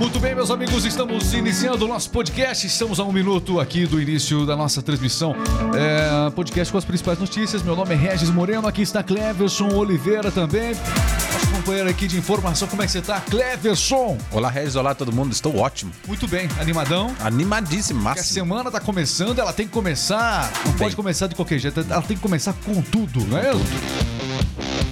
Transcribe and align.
Muito 0.00 0.18
bem, 0.18 0.34
meus 0.34 0.50
amigos, 0.50 0.86
estamos 0.86 1.34
iniciando 1.34 1.84
o 1.84 1.88
nosso 1.88 2.08
podcast. 2.08 2.66
Estamos 2.66 2.98
a 2.98 3.04
um 3.04 3.12
minuto 3.12 3.60
aqui 3.60 3.84
do 3.84 4.00
início 4.00 4.46
da 4.46 4.56
nossa 4.56 4.80
transmissão. 4.80 5.36
É, 5.74 6.30
podcast 6.30 6.72
com 6.72 6.78
as 6.78 6.86
principais 6.86 7.18
notícias. 7.18 7.62
Meu 7.62 7.76
nome 7.76 7.92
é 7.92 7.98
Regis 7.98 8.30
Moreno, 8.30 8.66
aqui 8.66 8.80
está 8.80 9.02
Cleverson 9.02 9.68
Oliveira 9.74 10.30
também. 10.30 10.70
Nosso 10.74 11.48
companheiro 11.54 11.90
aqui 11.90 12.08
de 12.08 12.16
informação. 12.16 12.66
Como 12.66 12.80
é 12.82 12.86
que 12.86 12.92
você 12.92 13.00
está, 13.00 13.20
Cleverson? 13.20 14.16
Olá, 14.32 14.48
Regis. 14.48 14.74
Olá, 14.74 14.94
todo 14.94 15.12
mundo. 15.12 15.32
Estou 15.32 15.58
ótimo. 15.58 15.92
Muito 16.08 16.26
bem, 16.26 16.48
animadão. 16.58 17.14
Animadíssimo, 17.20 18.00
Porque 18.00 18.08
a 18.08 18.22
máximo. 18.22 18.34
semana 18.34 18.68
está 18.70 18.80
começando, 18.80 19.38
ela 19.38 19.52
tem 19.52 19.66
que 19.66 19.72
começar. 19.72 20.50
Não 20.64 20.72
Bem. 20.72 20.78
pode 20.78 20.96
começar 20.96 21.26
de 21.26 21.34
qualquer 21.34 21.58
jeito, 21.58 21.78
ela 21.78 22.00
tem 22.00 22.16
que 22.16 22.22
começar 22.22 22.54
com 22.64 22.80
tudo, 22.80 23.22
não 23.26 23.36
é? 23.36 23.50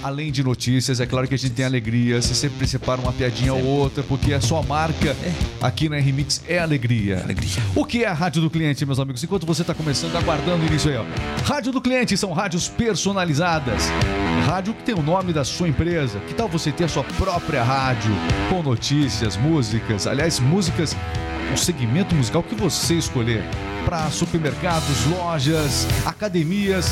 Além 0.03 0.31
de 0.31 0.45
notícias, 0.45 1.01
é 1.01 1.07
claro 1.07 1.27
que 1.27 1.35
a 1.35 1.39
gente 1.39 1.53
tem 1.55 1.65
alegria. 1.65 2.23
Você 2.23 2.35
sempre 2.35 2.67
separa 2.67 3.01
uma 3.01 3.13
piadinha 3.13 3.53
ou 3.53 3.65
outra, 3.65 4.03
porque 4.03 4.33
a 4.33 4.41
sua 4.41 4.63
marca 4.63 5.17
aqui 5.61 5.89
na 5.89 5.97
R-Mix 5.97 6.43
é 6.49 6.59
alegria. 6.59 7.23
Alegria. 7.23 7.51
O 7.75 7.85
que 7.85 8.05
é 8.05 8.07
a 8.07 8.13
rádio 8.13 8.41
do 8.41 8.49
cliente, 8.49 8.87
meus 8.87 9.01
amigos? 9.01 9.23
Enquanto 9.25 9.45
você 9.45 9.63
está 9.63 9.75
começando, 9.75 10.15
aguardando 10.15 10.63
o 10.63 10.67
início 10.67 10.91
aí, 10.91 10.97
ó. 10.97 11.05
Rádio 11.45 11.73
do 11.73 11.81
cliente 11.81 12.17
são 12.17 12.33
rádios 12.33 12.69
personalizadas. 12.69 13.89
Rádio 14.47 14.73
que 14.73 14.85
tem 14.85 14.95
o 14.95 15.03
nome 15.03 15.33
da 15.33 15.45
sua 15.45 15.69
empresa. 15.69 16.21
Que 16.21 16.35
tal 16.35 16.49
você 16.49 16.71
ter 16.71 16.85
a 16.85 16.89
sua 16.89 17.05
própria 17.05 17.63
rádio 17.63 18.13
com 18.49 18.63
notícias, 18.63 19.37
músicas? 19.37 20.07
Aliás, 20.07 20.39
músicas, 20.39 20.97
o 21.53 21.57
segmento 21.57 22.15
musical 22.15 22.43
que 22.43 22.55
você 22.55 22.95
escolher. 22.95 23.43
Para 23.89 24.11
supermercados, 24.11 25.07
lojas, 25.07 25.87
academias, 26.05 26.89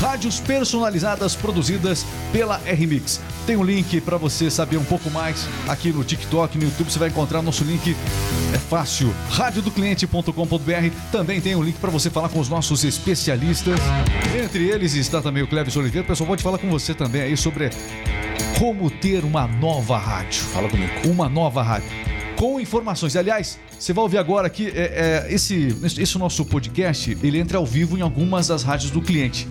rádios 0.00 0.40
personalizadas 0.40 1.36
produzidas 1.36 2.04
pela 2.32 2.60
R-Mix. 2.66 3.20
Tem 3.46 3.54
um 3.54 3.62
link 3.62 4.00
para 4.00 4.16
você 4.16 4.50
saber 4.50 4.76
um 4.76 4.82
pouco 4.82 5.08
mais 5.12 5.46
aqui 5.68 5.92
no 5.92 6.02
TikTok, 6.02 6.58
no 6.58 6.64
YouTube. 6.64 6.90
Você 6.90 6.98
vai 6.98 7.08
encontrar 7.08 7.40
nosso 7.40 7.62
link 7.62 7.94
é 8.52 8.58
fácil. 8.58 9.14
radiodocliente.com.br. 9.30 10.90
Também 11.12 11.40
tem 11.40 11.54
um 11.54 11.62
link 11.62 11.78
para 11.78 11.90
você 11.90 12.10
falar 12.10 12.28
com 12.28 12.40
os 12.40 12.48
nossos 12.48 12.82
especialistas. 12.82 13.78
Entre 14.36 14.68
eles 14.68 14.94
está 14.94 15.22
também 15.22 15.44
o 15.44 15.46
Cleves 15.46 15.76
Oliveira. 15.76 16.04
O 16.04 16.08
pessoal 16.08 16.26
pode 16.26 16.42
falar 16.42 16.58
com 16.58 16.68
você 16.68 16.92
também 16.94 17.22
aí 17.22 17.36
sobre 17.36 17.70
como 18.58 18.90
ter 18.90 19.24
uma 19.24 19.46
nova 19.46 19.96
rádio. 19.96 20.42
Fala 20.46 20.68
comigo. 20.68 20.90
Uma 21.04 21.28
nova 21.28 21.62
rádio. 21.62 22.09
Com 22.40 22.58
informações. 22.58 23.16
Aliás, 23.16 23.58
você 23.78 23.92
vai 23.92 24.02
ouvir 24.02 24.16
agora 24.16 24.46
aqui 24.46 24.68
é, 24.68 25.26
é, 25.28 25.34
esse, 25.34 25.76
esse 25.98 26.16
nosso 26.16 26.42
podcast. 26.42 27.14
Ele 27.22 27.38
entra 27.38 27.58
ao 27.58 27.66
vivo 27.66 27.98
em 27.98 28.00
algumas 28.00 28.48
das 28.48 28.62
rádios 28.62 28.90
do 28.90 29.02
cliente. 29.02 29.46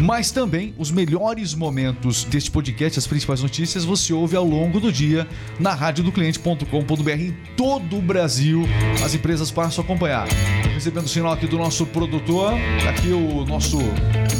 Mas 0.00 0.30
também 0.30 0.74
os 0.78 0.90
melhores 0.90 1.54
momentos 1.54 2.24
deste 2.24 2.50
podcast, 2.50 2.98
as 2.98 3.06
principais 3.06 3.42
notícias, 3.42 3.84
você 3.84 4.14
ouve 4.14 4.34
ao 4.34 4.46
longo 4.46 4.80
do 4.80 4.90
dia 4.90 5.28
na 5.60 5.74
radiodocliente.com.br 5.74 7.10
em 7.10 7.36
todo 7.54 7.98
o 7.98 8.00
Brasil. 8.00 8.62
As 9.04 9.14
empresas 9.14 9.50
passam 9.50 9.82
a 9.82 9.84
acompanhar. 9.84 10.26
Recebendo 10.72 11.04
o 11.04 11.08
sinal 11.10 11.34
aqui 11.34 11.46
do 11.46 11.58
nosso 11.58 11.84
produtor, 11.84 12.54
aqui 12.88 13.08
o 13.08 13.44
nosso 13.44 13.76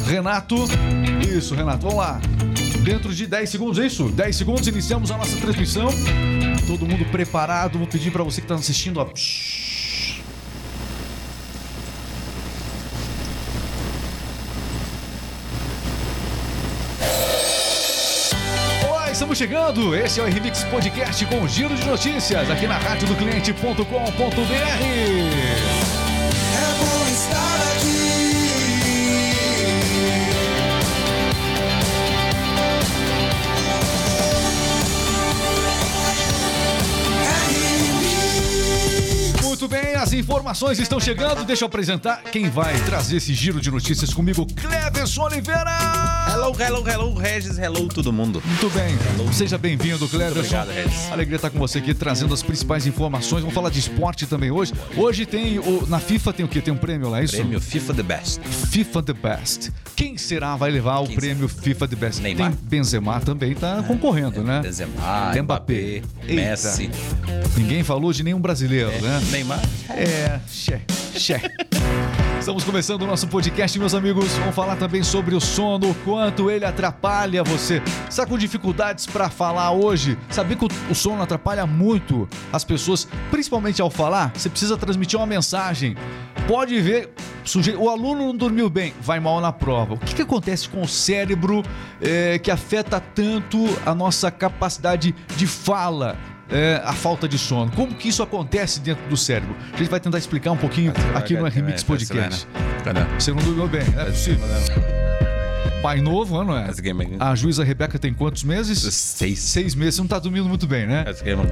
Renato. 0.07 0.57
Isso, 1.29 1.55
Renato, 1.55 1.83
vamos 1.83 1.99
lá. 1.99 2.19
Dentro 2.83 3.15
de 3.15 3.27
10 3.29 3.49
segundos, 3.49 3.79
é 3.79 3.87
isso? 3.87 4.09
10 4.09 4.35
segundos, 4.37 4.67
iniciamos 4.67 5.11
a 5.13 5.17
nossa 5.17 5.37
transmissão. 5.37 5.89
Todo 6.67 6.85
mundo 6.85 7.05
preparado. 7.07 7.79
Vou 7.79 7.87
pedir 7.87 8.11
para 8.11 8.25
você 8.25 8.41
que 8.41 8.45
está 8.45 8.57
assistindo, 8.57 8.99
ó. 8.99 9.09
Estamos 19.13 19.39
chegando. 19.39 19.95
Esse 19.95 20.19
é 20.19 20.25
o 20.25 20.27
RMix 20.27 20.65
Podcast 20.65 21.25
com 21.27 21.47
giro 21.47 21.75
de 21.77 21.87
notícias 21.87 22.51
aqui 22.51 22.67
na 22.67 22.79
rádio 22.79 23.07
do 23.07 23.15
cliente.com.br. 23.15 23.85
É 26.55 26.75
bom 26.79 27.09
estar 27.09 27.52
as 40.13 40.19
informações 40.19 40.79
estão 40.79 41.01
chegando. 41.01 41.43
Deixa 41.45 41.65
eu 41.65 41.67
apresentar 41.67 42.23
quem 42.25 42.51
vai 42.51 42.79
trazer 42.83 43.17
esse 43.17 43.33
giro 43.33 43.61
de 43.61 43.71
notícias 43.71 44.13
comigo, 44.13 44.47
Cleverson 44.55 45.23
Oliveira. 45.23 45.71
Hello, 46.31 46.55
hello, 46.61 46.89
hello, 46.89 47.15
Regis. 47.15 47.59
Hello, 47.59 47.89
todo 47.89 48.13
mundo. 48.13 48.43
Muito 48.45 48.69
bem, 48.71 48.95
seja 49.33 49.57
bem-vindo, 49.57 50.07
Cleverson. 50.07 50.41
obrigado, 50.41 50.71
Regis. 50.71 51.11
Alegria 51.11 51.37
estar 51.37 51.49
com 51.49 51.59
você 51.59 51.79
aqui, 51.79 51.95
trazendo 51.95 52.35
as 52.35 52.43
principais 52.43 52.87
informações. 52.87 53.41
Vamos 53.41 53.55
falar 53.55 53.71
de 53.71 53.79
esporte 53.79 54.27
também 54.27 54.51
hoje. 54.51 54.75
Hoje 54.97 55.25
tem, 55.25 55.59
o, 55.59 55.87
na 55.87 55.99
FIFA 55.99 56.33
tem 56.35 56.45
o 56.45 56.49
quê? 56.49 56.61
Tem 56.61 56.75
um 56.75 56.77
prêmio 56.77 57.09
lá, 57.09 57.21
é 57.21 57.25
isso? 57.25 57.37
Prêmio 57.37 57.61
FIFA 57.61 57.95
The 57.95 58.03
Best. 58.03 58.41
FIFA 58.71 59.03
The 59.03 59.13
Best. 59.15 59.73
Quem 59.97 60.19
será 60.19 60.57
vai 60.57 60.71
levar 60.71 60.99
o 61.01 61.07
Quem 61.07 61.17
prêmio 61.17 61.49
FIFA 61.49 61.89
The 61.89 61.97
Best? 61.97 62.21
Neymar? 62.21 62.51
Tem 62.51 62.59
Benzema 62.63 63.21
também 63.21 63.55
tá 63.55 63.83
concorrendo, 63.83 64.43
né? 64.43 64.61
Benzema, 64.61 64.93
Mbappé. 64.93 65.43
Mbappé, 65.43 65.75
Eita. 65.75 66.35
Messi. 66.35 66.91
Ninguém 67.57 67.83
falou 67.83 68.13
de 68.13 68.23
nenhum 68.23 68.41
brasileiro, 68.41 68.91
né? 69.01 69.23
Neymar. 69.31 69.61
É, 69.89 70.02
xé, 70.49 70.81
xé. 71.15 71.41
Estamos 72.39 72.65
começando 72.65 73.03
o 73.03 73.07
nosso 73.07 73.29
podcast, 73.29 73.79
meus 73.79 73.95
amigos. 73.95 74.33
Vamos 74.39 74.55
falar 74.55 74.75
também 74.75 75.05
sobre 75.05 75.35
o 75.35 75.41
sono, 75.41 75.91
o 75.91 75.95
quanto 75.95 76.51
ele 76.51 76.65
atrapalha 76.65 77.45
você. 77.45 77.81
Está 78.11 78.27
com 78.27 78.37
dificuldades 78.37 79.07
para 79.07 79.31
falar 79.31 79.71
hoje? 79.71 80.19
Sabia 80.29 80.57
que 80.57 80.67
o, 80.91 80.95
sono 80.95 81.23
atrapalha 81.23 81.67
muito 81.67 82.29
as 82.53 82.65
pessoas, 82.65 83.07
principalmente 83.31 83.81
ao 83.81 83.91
falar? 83.91 84.33
Você 84.35 84.49
precisa 84.49 84.77
transmitir 84.77 85.19
uma 85.19 85.27
mensagem. 85.27 85.97
Pode 86.49 86.81
ver, 86.81 87.11
suje... 87.45 87.77
o 87.77 87.89
aluno 87.89 88.27
não 88.27 88.37
dormiu 88.37 88.69
bem, 88.69 88.93
vai 89.01 89.21
mal 89.21 89.41
na 89.41 89.53
prova. 89.53 89.95
O 89.95 89.99
que, 89.99 90.17
que 90.17 90.23
acontece 90.23 90.69
com 90.69 90.83
o 90.83 90.89
cérebro 90.89 91.63
eh, 92.01 92.41
que 92.41 92.51
afeta 92.51 92.99
tanto 93.01 93.59
a 93.87 93.95
nossa 93.95 94.33
capacidade 94.33 95.15
de 95.37 95.47
fala? 95.47 96.19
É, 96.51 96.81
a 96.85 96.93
falta 96.93 97.29
de 97.29 97.39
sono. 97.39 97.71
Como 97.73 97.95
que 97.95 98.09
isso 98.09 98.23
acontece 98.23 98.81
dentro 98.81 99.07
do 99.09 99.17
cérebro? 99.17 99.57
A 99.73 99.77
gente 99.77 99.91
vai 99.91 100.01
tentar 100.01 100.19
explicar 100.19 100.53
um 100.53 100.57
pouquinho 100.57 100.93
aqui 101.15 101.35
no 101.35 101.45
Remix 101.45 101.83
Podcast. 101.83 102.47
Cadê? 102.85 103.01
Você 103.19 103.33
não 103.33 103.43
dormiu 103.43 103.69
bem, 103.69 103.83
é 103.97 104.05
possível. 104.05 104.47
Pai 105.83 106.01
novo, 106.01 106.45
não 106.45 106.57
é? 106.57 106.71
A 107.19 107.35
juíza 107.35 107.65
Rebeca 107.65 107.99
tem 107.99 108.15
quantos 108.15 108.45
meses? 108.45 108.79
Seis. 108.95 109.41
Seis 109.41 109.75
meses, 109.75 109.97
você 109.97 110.01
não 110.03 110.09
tá 110.09 110.21
dormindo 110.21 110.49
muito 110.49 110.65
bem, 110.65 110.87
né? 110.87 111.05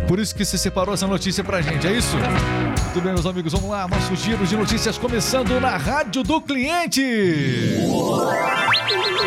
Por 0.06 0.21
isso 0.21 0.33
que 0.34 0.45
você 0.45 0.56
separou 0.56 0.95
essa 0.95 1.07
notícia 1.07 1.43
pra 1.43 1.61
gente, 1.61 1.84
é 1.84 1.93
isso? 1.93 2.17
Muito 2.17 3.01
bem, 3.01 3.12
meus 3.12 3.27
amigos, 3.27 3.53
vamos 3.53 3.69
lá. 3.69 3.89
Nosso 3.89 4.15
giro 4.15 4.47
de 4.47 4.57
notícias 4.57 4.97
começando 4.97 5.59
na 5.61 5.77
Rádio 5.77 6.22
do 6.22 6.41
Cliente. 6.41 7.03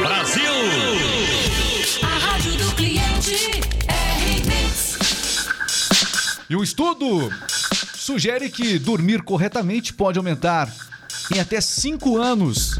A 0.06 0.24
E 6.54 6.56
um 6.56 6.62
estudo 6.62 7.34
sugere 7.96 8.48
que 8.48 8.78
dormir 8.78 9.24
corretamente 9.24 9.92
pode 9.92 10.20
aumentar 10.20 10.72
em 11.34 11.40
até 11.40 11.60
5 11.60 12.16
anos 12.22 12.80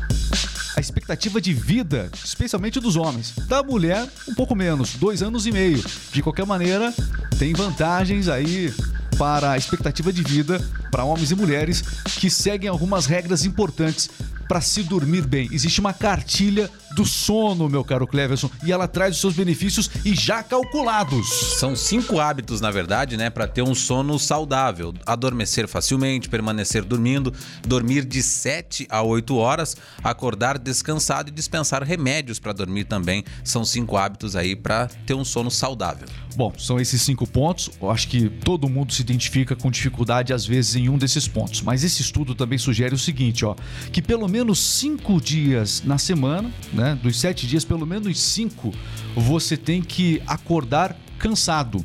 a 0.78 0.80
expectativa 0.80 1.42
de 1.42 1.56
vida, 1.56 2.08
especialmente 2.24 2.80
dos 2.80 2.96
homens. 2.96 3.34
Da 3.48 3.64
mulher, 3.64 4.08
um 4.28 4.36
pouco 4.36 4.54
menos, 4.54 4.94
dois 4.94 5.24
anos 5.24 5.48
e 5.48 5.52
meio. 5.52 5.84
De 6.12 6.22
qualquer 6.22 6.46
maneira, 6.46 6.94
tem 7.40 7.52
vantagens 7.56 8.28
aí 8.28 8.72
para 9.18 9.54
a 9.54 9.58
expectativa 9.58 10.14
de 10.14 10.22
vida 10.22 10.62
para 10.92 11.04
homens 11.04 11.32
e 11.32 11.36
mulheres 11.36 11.82
que 12.20 12.30
seguem 12.30 12.70
algumas 12.70 13.08
regras 13.08 13.44
importantes 13.44 14.08
para 14.48 14.62
se 14.62 14.84
dormir 14.84 15.26
bem. 15.26 15.50
Existe 15.52 15.80
uma 15.80 15.94
cartilha 15.94 16.70
do 16.96 17.06
sono, 17.06 17.70
meu 17.70 17.84
caro 17.84 18.08
Cleverson, 18.08 18.50
e 18.64 18.72
ela 18.72 18.88
traz 18.88 19.16
os 19.16 19.22
seus 19.22 19.34
benefícios 19.36 19.90
e 20.06 20.14
já 20.16 20.44
calculados. 20.44 21.28
São 21.60 21.76
cinco 21.76 22.20
hábitos, 22.20 22.62
na 22.62 22.72
verdade, 22.72 23.18
né, 23.18 23.30
para 23.30 23.48
ter 23.48 23.62
um 23.62 23.76
sono 23.76 24.18
saudável. 24.20 24.94
Adormecer 25.06 25.68
facilmente, 25.68 26.30
permanecer 26.30 26.84
dormindo, 26.84 27.34
dormir 27.66 28.06
de 28.06 28.22
7 28.22 28.88
a 28.90 29.02
8 29.02 29.36
horas, 29.36 29.78
acordar 30.04 30.58
descansado 30.58 31.30
e 31.30 31.32
dispensar 31.32 31.84
remédios 31.84 32.40
para 32.40 32.54
dormir 32.54 32.86
também. 32.86 33.24
São 33.44 33.66
cinco 33.66 33.98
hábitos 33.98 34.36
aí 34.36 34.56
para 34.56 34.88
ter 35.06 35.14
um 35.14 35.26
sono 35.26 35.50
saudável. 35.50 36.08
Bom, 36.36 36.52
são 36.58 36.80
esses 36.80 37.02
cinco 37.02 37.28
pontos. 37.28 37.70
Eu 37.82 37.92
acho 37.92 38.08
que 38.08 38.30
todo 38.30 38.68
mundo 38.68 38.94
se 38.94 39.02
identifica 39.02 39.56
com 39.56 39.70
dificuldade, 39.70 40.34
às 40.34 40.46
vezes, 40.46 40.76
em 40.76 40.90
um 40.90 40.98
desses 40.98 41.28
pontos. 41.28 41.62
Mas 41.62 41.84
esse 41.84 42.02
estudo 42.02 42.34
também 42.34 42.58
sugere 42.58 42.96
o 42.96 42.98
seguinte, 42.98 43.46
ó, 43.46 43.56
que 43.92 44.02
pelo 44.02 44.28
menos 44.28 44.60
cinco 44.60 45.22
dias 45.22 45.84
na 45.86 45.98
semana, 45.98 46.52
né? 46.74 46.83
Dos 47.02 47.20
sete 47.20 47.48
dias, 47.48 47.64
pelo 47.64 47.86
menos 47.86 48.20
cinco, 48.20 48.74
você 49.16 49.56
tem 49.56 49.82
que 49.82 50.22
acordar 50.28 50.96
cansado. 51.18 51.84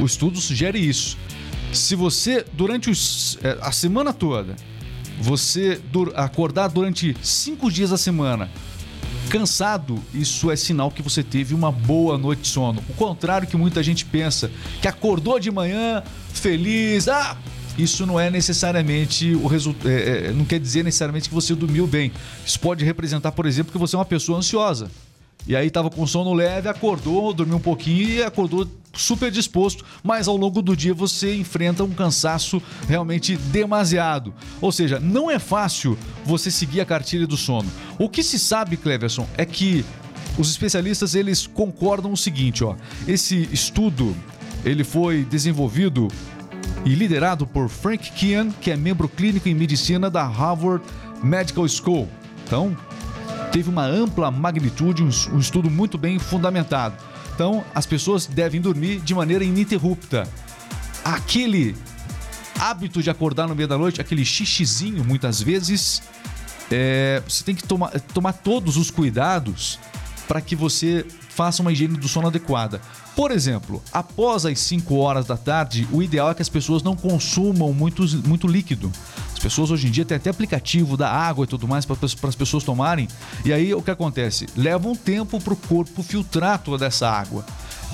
O 0.00 0.06
estudo 0.06 0.40
sugere 0.40 0.78
isso. 0.78 1.18
Se 1.72 1.94
você, 1.94 2.44
durante 2.52 2.90
os, 2.90 3.38
eh, 3.42 3.58
a 3.60 3.70
semana 3.70 4.12
toda, 4.12 4.56
você 5.20 5.80
acordar 6.14 6.68
durante 6.68 7.16
cinco 7.22 7.70
dias 7.70 7.90
da 7.90 7.98
semana 7.98 8.50
Cansado, 9.30 10.02
isso 10.12 10.50
é 10.50 10.56
sinal 10.56 10.90
que 10.90 11.02
você 11.02 11.22
teve 11.22 11.54
uma 11.54 11.70
boa 11.70 12.18
noite 12.18 12.42
de 12.42 12.48
sono. 12.48 12.82
O 12.88 12.94
contrário 12.94 13.46
que 13.46 13.56
muita 13.56 13.80
gente 13.80 14.04
pensa, 14.04 14.50
que 14.82 14.88
acordou 14.88 15.38
de 15.38 15.52
manhã 15.52 16.02
feliz, 16.32 17.06
ah, 17.06 17.36
isso 17.82 18.06
não 18.06 18.18
é 18.18 18.30
necessariamente 18.30 19.34
o 19.34 19.46
resultado, 19.46 19.88
não 20.34 20.44
quer 20.44 20.58
dizer 20.58 20.84
necessariamente 20.84 21.28
que 21.28 21.34
você 21.34 21.54
dormiu 21.54 21.86
bem. 21.86 22.12
Isso 22.44 22.58
pode 22.60 22.84
representar, 22.84 23.32
por 23.32 23.46
exemplo, 23.46 23.72
que 23.72 23.78
você 23.78 23.96
é 23.96 23.98
uma 23.98 24.04
pessoa 24.04 24.38
ansiosa. 24.38 24.90
E 25.46 25.56
aí 25.56 25.70
tava 25.70 25.88
com 25.88 26.06
sono 26.06 26.34
leve, 26.34 26.68
acordou, 26.68 27.32
dormiu 27.32 27.56
um 27.56 27.60
pouquinho 27.60 28.08
e 28.08 28.22
acordou 28.22 28.68
super 28.92 29.30
disposto, 29.30 29.84
mas 30.02 30.28
ao 30.28 30.36
longo 30.36 30.60
do 30.60 30.76
dia 30.76 30.92
você 30.92 31.34
enfrenta 31.34 31.82
um 31.82 31.92
cansaço 31.92 32.62
realmente 32.86 33.36
demasiado. 33.36 34.34
Ou 34.60 34.70
seja, 34.70 35.00
não 35.00 35.30
é 35.30 35.38
fácil 35.38 35.96
você 36.24 36.50
seguir 36.50 36.80
a 36.80 36.84
cartilha 36.84 37.26
do 37.26 37.36
sono. 37.36 37.70
O 37.98 38.08
que 38.08 38.22
se 38.22 38.38
sabe, 38.38 38.76
Cleverson, 38.76 39.26
é 39.36 39.46
que 39.46 39.84
os 40.38 40.50
especialistas 40.50 41.14
eles 41.14 41.46
concordam 41.46 42.12
o 42.12 42.16
seguinte, 42.16 42.62
ó. 42.62 42.76
Esse 43.08 43.48
estudo 43.50 44.14
ele 44.64 44.84
foi 44.84 45.24
desenvolvido 45.24 46.08
e 46.84 46.94
liderado 46.94 47.46
por 47.46 47.68
Frank 47.68 48.10
Kian, 48.12 48.50
que 48.50 48.70
é 48.70 48.76
membro 48.76 49.08
clínico 49.08 49.48
em 49.48 49.54
medicina 49.54 50.10
da 50.10 50.26
Harvard 50.26 50.84
Medical 51.22 51.68
School. 51.68 52.08
Então, 52.46 52.76
teve 53.52 53.68
uma 53.68 53.84
ampla 53.84 54.30
magnitude, 54.30 55.02
um, 55.02 55.10
um 55.34 55.38
estudo 55.38 55.70
muito 55.70 55.98
bem 55.98 56.18
fundamentado. 56.18 56.96
Então, 57.34 57.64
as 57.74 57.86
pessoas 57.86 58.26
devem 58.26 58.60
dormir 58.60 59.00
de 59.00 59.14
maneira 59.14 59.44
ininterrupta. 59.44 60.28
Aquele 61.04 61.76
hábito 62.58 63.02
de 63.02 63.10
acordar 63.10 63.48
no 63.48 63.54
meio 63.54 63.68
da 63.68 63.78
noite, 63.78 64.00
aquele 64.00 64.24
xixizinho, 64.24 65.04
muitas 65.04 65.40
vezes, 65.40 66.02
é, 66.70 67.22
você 67.26 67.42
tem 67.42 67.54
que 67.54 67.64
tomar, 67.64 67.88
tomar 68.12 68.32
todos 68.32 68.76
os 68.76 68.90
cuidados 68.90 69.78
para 70.28 70.40
que 70.40 70.54
você 70.54 71.04
faça 71.30 71.62
uma 71.62 71.72
higiene 71.72 71.96
do 71.96 72.06
sono 72.06 72.28
adequada. 72.28 72.80
Por 73.20 73.32
exemplo, 73.32 73.82
após 73.92 74.46
as 74.46 74.58
5 74.60 74.96
horas 74.96 75.26
da 75.26 75.36
tarde, 75.36 75.86
o 75.92 76.02
ideal 76.02 76.30
é 76.30 76.34
que 76.34 76.40
as 76.40 76.48
pessoas 76.48 76.82
não 76.82 76.96
consumam 76.96 77.70
muito, 77.70 78.02
muito 78.26 78.48
líquido. 78.48 78.90
As 79.30 79.38
pessoas 79.38 79.70
hoje 79.70 79.88
em 79.88 79.90
dia 79.90 80.06
têm 80.06 80.16
até 80.16 80.30
aplicativo 80.30 80.96
da 80.96 81.10
água 81.10 81.44
e 81.44 81.46
tudo 81.46 81.68
mais 81.68 81.84
para 81.84 81.98
as 82.02 82.34
pessoas 82.34 82.64
tomarem. 82.64 83.08
E 83.44 83.52
aí 83.52 83.74
o 83.74 83.82
que 83.82 83.90
acontece? 83.90 84.46
Leva 84.56 84.88
um 84.88 84.96
tempo 84.96 85.38
para 85.38 85.52
o 85.52 85.56
corpo 85.56 86.02
filtrar 86.02 86.60
toda 86.60 86.86
essa 86.86 87.10
água. 87.10 87.44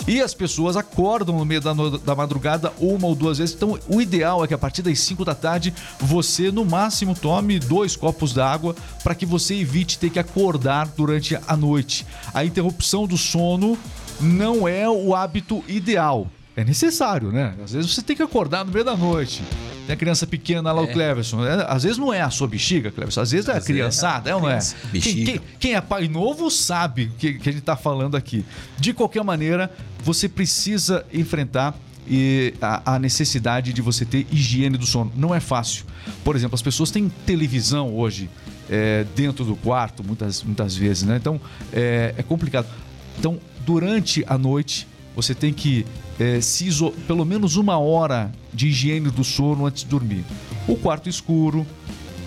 E 0.07 0.21
as 0.21 0.33
pessoas 0.33 0.77
acordam 0.77 1.37
no 1.37 1.45
meio 1.45 1.61
da, 1.61 1.73
da 1.73 2.15
madrugada 2.15 2.73
uma 2.79 3.09
ou 3.09 3.15
duas 3.17 3.39
vezes. 3.39 3.57
Então, 3.57 3.77
o 3.89 4.01
ideal 4.01 4.45
é 4.45 4.47
que 4.47 4.55
a 4.55 4.59
partir 4.59 4.83
das 4.83 5.01
5 5.01 5.25
da 5.25 5.35
tarde 5.35 5.75
você, 5.99 6.53
no 6.53 6.65
máximo, 6.65 7.17
tome 7.17 7.59
dois 7.59 7.97
copos 7.97 8.33
d'água 8.33 8.77
para 9.03 9.13
que 9.13 9.27
você 9.27 9.57
evite 9.57 9.99
ter 9.99 10.11
que 10.11 10.21
acordar 10.21 10.87
durante 10.97 11.37
a 11.49 11.57
noite. 11.57 12.07
A 12.33 12.45
interrupção 12.45 13.09
do 13.09 13.19
sono 13.19 13.77
não 14.21 14.67
é 14.67 14.89
o 14.89 15.15
hábito 15.15 15.63
ideal. 15.69 16.31
É 16.57 16.65
necessário, 16.65 17.31
né? 17.31 17.55
Às 17.63 17.73
vezes 17.73 17.93
você 17.93 18.01
tem 18.01 18.17
que 18.17 18.23
acordar 18.23 18.65
no 18.65 18.73
meio 18.73 18.85
da 18.85 18.97
noite. 18.97 19.43
Tem 19.87 19.93
a 19.95 19.97
criança 19.97 20.27
pequena 20.27 20.73
lá, 20.73 20.81
o 20.81 20.89
Cleverson. 20.89 21.45
É, 21.45 21.67
às 21.69 21.83
vezes 21.83 21.99
não 21.99 22.13
é 22.13 22.23
a 22.23 22.31
sua 22.31 22.49
bexiga, 22.49 22.91
Cleverson. 22.91 23.21
Às 23.21 23.31
vezes 23.31 23.49
é 23.49 23.53
a 23.53 23.57
é 23.57 23.61
criançada, 23.61 24.31
é 24.31 24.35
ou 24.35 24.41
não 24.41 24.49
é? 24.49 24.59
Quem, 24.91 25.01
quem- 25.25 25.41
quem 25.61 25.75
é 25.75 25.81
pai 25.83 26.09
novo 26.09 26.51
sabe 26.51 27.05
o 27.05 27.11
que, 27.19 27.35
que 27.35 27.49
a 27.49 27.53
gente 27.53 27.61
está 27.61 27.77
falando 27.77 28.17
aqui. 28.17 28.43
De 28.79 28.95
qualquer 28.95 29.23
maneira, 29.23 29.71
você 30.03 30.29
precisa 30.31 31.05
enfrentar 31.13 31.75
e, 32.09 32.55
a, 32.61 32.95
a 32.95 32.99
necessidade 32.99 33.73
de 33.75 33.83
você 33.83 34.07
ter 34.07 34.27
higiene 34.33 34.79
do 34.79 34.87
sono. 34.87 35.13
Não 35.15 35.35
é 35.35 35.41
fácil. 35.41 35.85
Por 36.25 36.35
exemplo, 36.35 36.55
as 36.55 36.63
pessoas 36.63 36.91
têm 36.91 37.13
televisão 37.27 37.95
hoje 37.95 38.31
é, 38.71 39.05
dentro 39.15 39.45
do 39.45 39.55
quarto, 39.57 40.03
muitas, 40.03 40.43
muitas 40.43 40.75
vezes, 40.75 41.03
né? 41.03 41.17
Então 41.17 41.39
é, 41.71 42.15
é 42.17 42.23
complicado. 42.23 42.67
Então, 43.19 43.39
durante 43.67 44.25
a 44.29 44.39
noite, 44.39 44.87
você 45.15 45.35
tem 45.35 45.53
que 45.53 45.85
é, 46.21 46.41
se 46.41 46.67
iso- 46.67 46.93
pelo 47.07 47.25
menos 47.25 47.57
uma 47.57 47.77
hora 47.79 48.31
de 48.55 48.69
higiene 48.69 49.11
do 49.11 49.25
sono 49.25 49.67
antes 49.67 49.83
de 49.83 49.89
dormir. 49.91 50.25
O 50.69 50.77
quarto 50.77 51.09
escuro, 51.09 51.67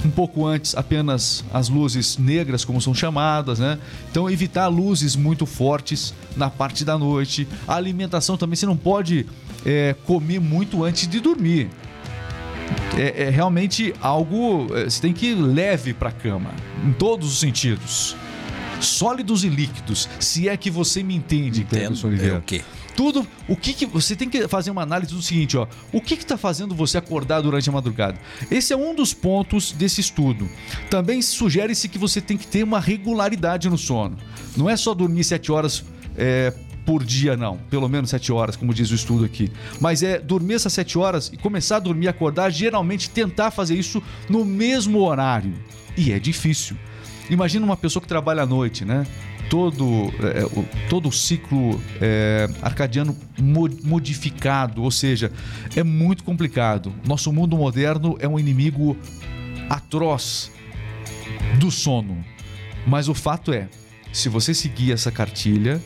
um 0.05 0.09
pouco 0.09 0.45
antes 0.45 0.75
apenas 0.75 1.43
as 1.53 1.69
luzes 1.69 2.17
negras, 2.17 2.63
como 2.65 2.81
são 2.81 2.93
chamadas, 2.93 3.59
né? 3.59 3.79
Então 4.11 4.29
evitar 4.29 4.67
luzes 4.67 5.15
muito 5.15 5.45
fortes 5.45 6.13
na 6.35 6.49
parte 6.49 6.83
da 6.85 6.97
noite. 6.97 7.47
A 7.67 7.75
alimentação 7.75 8.37
também, 8.37 8.55
você 8.55 8.65
não 8.65 8.77
pode 8.77 9.25
é, 9.65 9.95
comer 10.05 10.39
muito 10.39 10.83
antes 10.83 11.07
de 11.07 11.19
dormir. 11.19 11.69
É, 12.97 13.23
é 13.25 13.29
realmente 13.29 13.93
algo, 14.01 14.67
é, 14.75 14.83
você 14.85 15.01
tem 15.01 15.13
que 15.13 15.27
ir 15.27 15.35
leve 15.35 15.93
para 15.93 16.09
a 16.09 16.11
cama, 16.13 16.51
em 16.85 16.91
todos 16.93 17.31
os 17.31 17.39
sentidos. 17.39 18.15
Sólidos 18.79 19.43
e 19.43 19.49
líquidos, 19.49 20.07
se 20.19 20.47
é 20.47 20.55
que 20.55 20.69
você 20.69 21.03
me 21.03 21.15
entende, 21.15 21.63
Cleberson. 21.63 22.07
Oliveira 22.07 22.35
É 22.35 22.37
o 22.37 22.41
quê? 22.41 22.61
tudo. 22.99 23.25
O 23.47 23.55
que, 23.55 23.71
que 23.71 23.85
você 23.85 24.13
tem 24.13 24.29
que 24.29 24.45
fazer 24.49 24.71
uma 24.71 24.81
análise 24.81 25.13
do 25.13 25.21
seguinte, 25.21 25.55
ó. 25.55 25.65
O 25.93 26.01
que 26.01 26.15
está 26.15 26.37
fazendo 26.37 26.75
você 26.75 26.97
acordar 26.97 27.39
durante 27.39 27.69
a 27.69 27.71
madrugada? 27.71 28.19
Esse 28.51 28.73
é 28.73 28.75
um 28.75 28.93
dos 28.93 29.13
pontos 29.13 29.71
desse 29.71 30.01
estudo. 30.01 30.49
Também 30.89 31.21
sugere-se 31.21 31.87
que 31.87 31.97
você 31.97 32.19
tem 32.19 32.35
que 32.35 32.45
ter 32.45 32.61
uma 32.61 32.77
regularidade 32.77 33.69
no 33.69 33.77
sono. 33.77 34.17
Não 34.57 34.69
é 34.69 34.75
só 34.75 34.93
dormir 34.93 35.23
sete 35.23 35.49
horas 35.49 35.85
é, 36.17 36.53
por 36.85 37.01
dia, 37.01 37.37
não. 37.37 37.57
Pelo 37.69 37.87
menos 37.87 38.09
sete 38.09 38.33
horas, 38.33 38.57
como 38.57 38.73
diz 38.73 38.91
o 38.91 38.95
estudo 38.95 39.23
aqui. 39.23 39.49
Mas 39.79 40.03
é 40.03 40.19
dormir 40.19 40.55
essas 40.55 40.73
sete 40.73 40.97
horas 40.97 41.31
e 41.31 41.37
começar 41.37 41.77
a 41.77 41.79
dormir 41.79 42.07
e 42.07 42.09
acordar, 42.09 42.49
geralmente 42.49 43.09
tentar 43.09 43.49
fazer 43.49 43.75
isso 43.75 44.03
no 44.29 44.43
mesmo 44.43 44.99
horário. 44.99 45.53
E 45.95 46.11
é 46.11 46.19
difícil. 46.19 46.75
Imagina 47.29 47.65
uma 47.65 47.77
pessoa 47.77 48.01
que 48.01 48.07
trabalha 48.07 48.43
à 48.43 48.45
noite, 48.45 48.83
né? 48.85 49.05
Todo, 49.49 50.11
é, 50.35 50.45
o, 50.45 50.65
todo 50.89 51.09
o 51.09 51.11
ciclo 51.11 51.79
é, 51.99 52.47
arcadiano 52.61 53.15
mo- 53.37 53.69
modificado, 53.83 54.83
ou 54.83 54.91
seja, 54.91 55.31
é 55.75 55.83
muito 55.83 56.23
complicado. 56.23 56.93
Nosso 57.07 57.31
mundo 57.33 57.57
moderno 57.57 58.15
é 58.19 58.27
um 58.27 58.39
inimigo 58.39 58.95
atroz 59.69 60.51
do 61.59 61.71
sono. 61.71 62.23
Mas 62.87 63.07
o 63.09 63.13
fato 63.13 63.51
é, 63.51 63.67
se 64.13 64.29
você 64.29 64.53
seguir 64.53 64.91
essa 64.91 65.11
cartilha, 65.11 65.81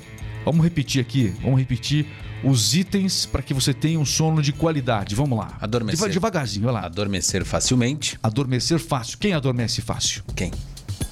vamos 0.45 0.63
repetir 0.63 1.01
aqui, 1.01 1.33
vamos 1.41 1.59
repetir 1.59 2.05
os 2.43 2.75
itens 2.75 3.25
para 3.25 3.41
que 3.41 3.53
você 3.53 3.73
tenha 3.73 3.97
um 3.99 4.05
sono 4.05 4.41
de 4.41 4.51
qualidade. 4.51 5.15
Vamos 5.15 5.37
lá. 5.37 5.57
Adormecer. 5.61 5.99
Deva- 6.01 6.11
devagarzinho, 6.13 6.65
vai 6.65 6.73
lá. 6.73 6.85
Adormecer 6.85 7.45
facilmente. 7.45 8.17
Adormecer 8.21 8.79
fácil. 8.79 9.17
Quem 9.17 9.33
adormece 9.33 9.81
fácil? 9.81 10.23
Quem? 10.35 10.51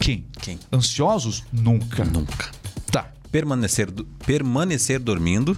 Quem? 0.01 0.25
Quem? 0.41 0.59
Ansiosos? 0.73 1.43
Nunca. 1.53 2.03
Nunca. 2.03 2.49
Tá. 2.91 3.09
Permanecer, 3.31 3.89
do- 3.89 4.03
permanecer 4.25 4.99
dormindo. 4.99 5.57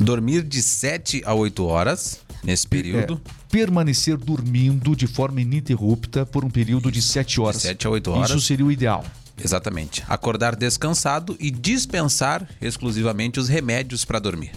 Dormir 0.00 0.42
de 0.42 0.60
7 0.62 1.22
a 1.24 1.34
8 1.34 1.64
horas 1.64 2.20
nesse 2.42 2.66
período. 2.66 3.20
É, 3.24 3.30
permanecer 3.50 4.16
dormindo 4.16 4.96
de 4.96 5.06
forma 5.06 5.40
ininterrupta 5.40 6.24
por 6.26 6.44
um 6.44 6.50
período 6.50 6.90
de 6.90 7.00
7 7.02 7.40
horas. 7.40 7.62
7 7.62 7.86
a 7.86 7.90
8 7.90 8.10
horas. 8.10 8.30
Isso 8.30 8.40
seria 8.40 8.64
o 8.66 8.72
ideal. 8.72 9.04
Exatamente. 9.42 10.02
Acordar 10.08 10.54
descansado 10.56 11.36
e 11.40 11.50
dispensar 11.50 12.46
exclusivamente 12.60 13.38
os 13.40 13.48
remédios 13.48 14.04
para 14.04 14.18
dormir. 14.18 14.52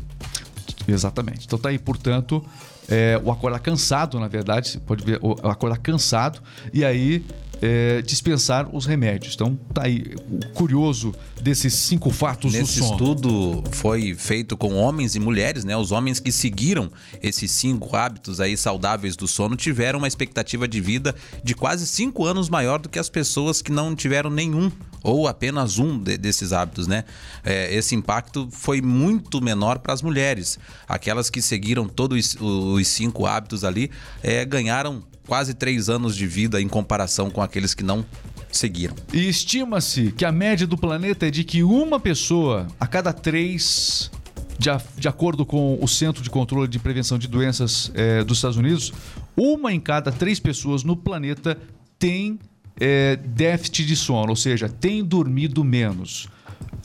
Exatamente. 0.87 1.45
Então 1.45 1.57
tá 1.59 1.69
aí, 1.69 1.79
portanto, 1.79 2.43
é, 2.89 3.19
o 3.23 3.31
acordar 3.31 3.59
cansado, 3.59 4.19
na 4.19 4.27
verdade, 4.27 4.69
você 4.69 4.79
pode 4.79 5.05
ver, 5.05 5.19
o 5.21 5.31
acordar 5.47 5.77
cansado 5.77 6.41
e 6.73 6.83
aí 6.83 7.25
é, 7.65 8.01
dispensar 8.01 8.67
os 8.75 8.85
remédios. 8.85 9.35
Então 9.35 9.57
tá 9.73 9.83
aí 9.83 10.03
o 10.29 10.45
curioso 10.53 11.15
desses 11.41 11.73
cinco 11.73 12.09
fatos 12.09 12.51
Nesse 12.51 12.79
do 12.79 12.85
sono. 12.85 12.91
estudo 12.91 13.63
foi 13.71 14.13
feito 14.15 14.57
com 14.57 14.73
homens 14.75 15.15
e 15.15 15.19
mulheres, 15.19 15.63
né? 15.63 15.75
Os 15.77 15.91
homens 15.93 16.19
que 16.19 16.31
seguiram 16.31 16.91
esses 17.21 17.49
cinco 17.51 17.95
hábitos 17.95 18.41
aí 18.41 18.57
saudáveis 18.57 19.15
do 19.15 19.27
sono 19.29 19.55
tiveram 19.55 19.99
uma 19.99 20.07
expectativa 20.07 20.67
de 20.67 20.81
vida 20.81 21.15
de 21.41 21.55
quase 21.55 21.87
cinco 21.87 22.25
anos 22.25 22.49
maior 22.49 22.79
do 22.79 22.89
que 22.89 22.99
as 22.99 23.09
pessoas 23.09 23.61
que 23.61 23.71
não 23.71 23.95
tiveram 23.95 24.29
nenhum 24.29 24.69
ou 25.01 25.27
apenas 25.27 25.79
um 25.79 25.97
de- 25.99 26.17
desses 26.17 26.51
hábitos, 26.53 26.85
né? 26.87 27.05
É, 27.45 27.73
esse 27.73 27.95
impacto 27.95 28.49
foi 28.51 28.81
muito 28.81 29.41
menor 29.41 29.79
para 29.79 29.93
as 29.93 30.01
mulheres. 30.01 30.59
Aquelas 30.87 31.29
que 31.29 31.41
seguiram 31.41 31.87
todos 31.87 32.35
os, 32.35 32.41
os 32.41 32.87
cinco 32.89 33.25
hábitos 33.25 33.63
ali 33.63 33.89
é, 34.21 34.43
ganharam 34.45 35.01
quase 35.27 35.53
três 35.53 35.89
anos 35.89 36.15
de 36.15 36.25
vida 36.27 36.61
em 36.61 36.67
comparação 36.67 37.29
com 37.29 37.41
aqueles 37.41 37.73
que 37.73 37.83
não 37.83 38.05
seguiram. 38.51 38.95
E 39.13 39.27
estima-se 39.27 40.11
que 40.11 40.25
a 40.25 40.31
média 40.31 40.67
do 40.67 40.77
planeta 40.77 41.27
é 41.27 41.31
de 41.31 41.43
que 41.43 41.63
uma 41.63 41.99
pessoa 41.99 42.67
a 42.79 42.85
cada 42.85 43.11
três, 43.11 44.11
de, 44.59 44.69
a- 44.69 44.81
de 44.97 45.07
acordo 45.07 45.45
com 45.45 45.77
o 45.81 45.87
Centro 45.87 46.21
de 46.21 46.29
Controle 46.29 46.67
de 46.67 46.77
Prevenção 46.79 47.17
de 47.17 47.27
Doenças 47.27 47.91
eh, 47.95 48.23
dos 48.23 48.37
Estados 48.37 48.57
Unidos, 48.57 48.93
uma 49.35 49.73
em 49.73 49.79
cada 49.79 50.11
três 50.11 50.39
pessoas 50.39 50.83
no 50.83 50.95
planeta 50.95 51.57
tem 51.97 52.37
eh, 52.79 53.15
déficit 53.15 53.85
de 53.85 53.95
sono, 53.95 54.29
ou 54.29 54.35
seja, 54.35 54.69
tem 54.69 55.03
dormido 55.03 55.63
menos. 55.63 56.27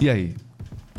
E 0.01 0.09
aí? 0.09 0.35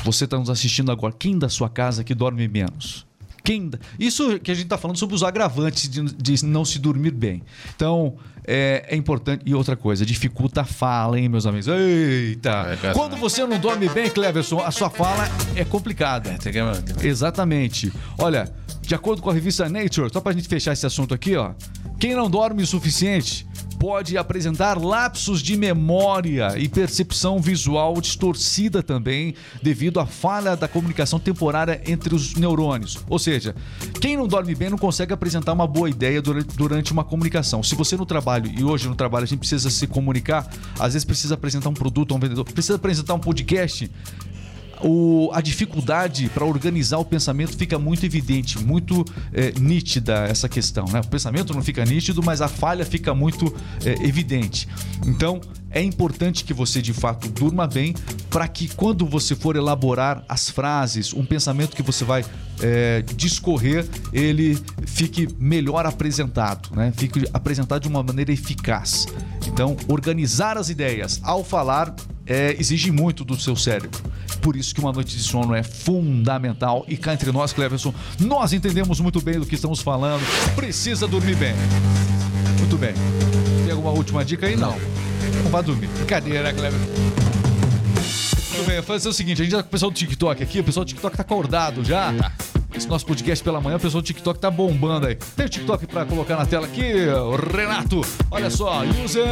Você 0.03 0.23
está 0.25 0.37
nos 0.37 0.49
assistindo 0.49 0.91
agora. 0.91 1.13
Quem 1.17 1.37
da 1.37 1.49
sua 1.49 1.69
casa 1.69 2.03
que 2.03 2.13
dorme 2.15 2.47
menos? 2.47 3.05
Quem, 3.43 3.69
isso 3.99 4.39
que 4.39 4.51
a 4.51 4.53
gente 4.53 4.65
está 4.65 4.77
falando 4.77 4.97
sobre 4.97 5.15
os 5.15 5.23
agravantes 5.23 5.89
de, 5.89 6.01
de 6.01 6.45
não 6.45 6.63
se 6.65 6.79
dormir 6.79 7.11
bem. 7.11 7.41
Então, 7.75 8.15
é, 8.45 8.85
é 8.89 8.95
importante. 8.95 9.43
E 9.45 9.53
outra 9.55 9.75
coisa, 9.75 10.05
dificulta 10.05 10.61
a 10.61 10.65
fala, 10.65 11.19
hein, 11.19 11.29
meus 11.29 11.45
amigos? 11.45 11.67
Eita! 11.67 12.77
É. 12.83 12.93
Quando 12.93 13.15
você 13.17 13.45
não 13.45 13.59
dorme 13.59 13.87
bem, 13.89 14.09
Cleverson, 14.09 14.59
a 14.59 14.71
sua 14.71 14.89
fala 14.89 15.27
é 15.55 15.63
complicada. 15.65 16.37
Que- 16.99 17.07
Exatamente. 17.07 17.91
Olha, 18.17 18.51
de 18.81 18.95
acordo 18.95 19.21
com 19.21 19.29
a 19.29 19.33
revista 19.33 19.69
Nature, 19.69 20.11
só 20.11 20.19
pra 20.19 20.31
gente 20.33 20.47
fechar 20.47 20.73
esse 20.73 20.85
assunto 20.85 21.13
aqui, 21.13 21.35
ó. 21.35 21.51
Quem 21.99 22.15
não 22.15 22.29
dorme 22.29 22.63
o 22.63 22.67
suficiente 22.67 23.45
pode 23.77 24.17
apresentar 24.17 24.77
lapsos 24.77 25.41
de 25.41 25.57
memória 25.57 26.57
e 26.57 26.69
percepção 26.69 27.39
visual 27.39 27.99
distorcida 27.99 28.81
também, 28.81 29.35
devido 29.61 29.99
à 29.99 30.05
falha 30.05 30.55
da 30.55 30.65
comunicação 30.65 31.19
temporária 31.19 31.81
entre 31.85 32.15
os 32.15 32.35
neurônios. 32.35 32.97
Ou 33.09 33.19
seja, 33.19 33.53
quem 33.99 34.15
não 34.15 34.27
dorme 34.27 34.55
bem 34.55 34.69
não 34.69 34.77
consegue 34.77 35.11
apresentar 35.11 35.51
uma 35.51 35.67
boa 35.67 35.89
ideia 35.89 36.21
durante, 36.21 36.93
uma 36.93 37.03
comunicação. 37.03 37.61
Se 37.61 37.75
você 37.75 37.97
no 37.97 38.05
trabalho, 38.05 38.49
e 38.57 38.63
hoje 38.63 38.87
no 38.87 38.95
trabalho 38.95 39.25
a 39.25 39.27
gente 39.27 39.39
precisa 39.39 39.69
se 39.69 39.85
comunicar, 39.85 40.49
às 40.79 40.93
vezes 40.93 41.03
precisa 41.03 41.35
apresentar 41.35 41.67
um 41.67 41.73
produto 41.73 42.13
a 42.13 42.17
um 42.17 42.19
vendedor, 42.19 42.45
precisa 42.45 42.75
apresentar 42.75 43.13
um 43.13 43.19
podcast, 43.19 43.91
o- 44.81 45.29
a 45.33 45.41
dificuldade 45.41 46.29
para 46.29 46.45
organizar 46.45 46.97
o 46.97 47.05
pensamento 47.05 47.57
fica 47.57 47.77
muito 47.79 48.05
evidente, 48.05 48.57
muito 48.59 49.05
é, 49.33 49.51
nítida 49.59 50.25
essa 50.25 50.47
questão. 50.49 50.85
Né? 50.91 50.99
O 51.01 51.07
pensamento 51.07 51.53
não 51.53 51.61
fica 51.61 51.83
nítido, 51.85 52.21
mas 52.23 52.41
a 52.41 52.47
falha 52.47 52.85
fica 52.85 53.13
muito 53.13 53.53
é, 53.85 54.05
evidente. 54.05 54.67
Então 55.05 55.41
é 55.71 55.81
importante 55.81 56.43
que 56.43 56.53
você 56.53 56.81
de 56.81 56.93
fato 56.93 57.29
durma 57.29 57.67
bem 57.67 57.93
para 58.29 58.47
que 58.47 58.67
quando 58.75 59.05
você 59.05 59.35
for 59.35 59.55
elaborar 59.55 60.23
as 60.27 60.49
frases, 60.49 61.13
um 61.13 61.23
pensamento 61.25 61.75
que 61.75 61.83
você 61.83 62.03
vai 62.03 62.23
é, 62.61 63.01
discorrer, 63.15 63.87
ele 64.11 64.57
fique 64.85 65.27
melhor 65.39 65.85
apresentado, 65.85 66.75
né? 66.75 66.91
fique 66.95 67.25
apresentado 67.33 67.81
de 67.83 67.87
uma 67.87 68.03
maneira 68.03 68.31
eficaz. 68.31 69.07
Então, 69.47 69.77
organizar 69.87 70.57
as 70.57 70.69
ideias 70.69 71.19
ao 71.23 71.43
falar 71.43 71.95
é, 72.29 72.55
exige 72.59 72.91
muito 72.91 73.25
do 73.25 73.37
seu 73.37 73.55
cérebro. 73.55 74.01
Por 74.39 74.55
isso 74.55 74.73
que 74.73 74.79
uma 74.79 74.93
noite 74.93 75.17
de 75.17 75.23
sono 75.23 75.55
é 75.55 75.63
fundamental. 75.63 76.85
E 76.87 76.95
cá 76.95 77.13
entre 77.13 77.31
nós, 77.31 77.51
Cleverson, 77.51 77.93
nós 78.19 78.53
entendemos 78.53 78.99
muito 78.99 79.19
bem 79.19 79.39
do 79.39 79.45
que 79.45 79.55
estamos 79.55 79.81
falando. 79.81 80.21
Precisa 80.55 81.07
dormir 81.07 81.35
bem. 81.35 81.55
Muito 82.59 82.77
bem. 82.77 82.93
Tem 83.65 83.71
alguma 83.71 83.91
última 83.91 84.23
dica 84.23 84.45
aí? 84.45 84.55
Não. 84.55 84.77
Não 85.43 85.49
vai 85.49 85.63
dormir. 85.63 85.87
Brincadeira, 85.87 86.53
Cleverson. 86.53 86.85
Muito 88.53 88.67
bem, 88.67 88.81
fazer 88.81 89.09
o 89.09 89.13
seguinte, 89.13 89.41
a 89.41 89.45
gente 89.45 89.53
já 89.53 89.63
com 89.63 89.69
o 89.69 89.71
pessoal 89.71 89.89
do 89.89 89.95
TikTok 89.95 90.43
aqui, 90.43 90.59
o 90.59 90.63
pessoal 90.63 90.85
do 90.85 90.89
TikTok 90.89 91.15
tá 91.15 91.23
acordado 91.23 91.83
já. 91.83 92.13
Esse 92.73 92.87
nosso 92.87 93.05
podcast 93.05 93.43
pela 93.43 93.59
manhã, 93.59 93.77
o 93.77 93.79
pessoal 93.79 94.01
do 94.01 94.05
TikTok 94.05 94.39
tá 94.39 94.49
bombando 94.49 95.07
aí. 95.07 95.15
Tem 95.35 95.45
o 95.45 95.49
TikTok 95.49 95.87
pra 95.87 96.05
colocar 96.05 96.37
na 96.37 96.45
tela 96.45 96.67
aqui, 96.67 96.83
Renato. 97.55 98.01
Olha 98.29 98.49
só, 98.49 98.83
user. 99.03 99.25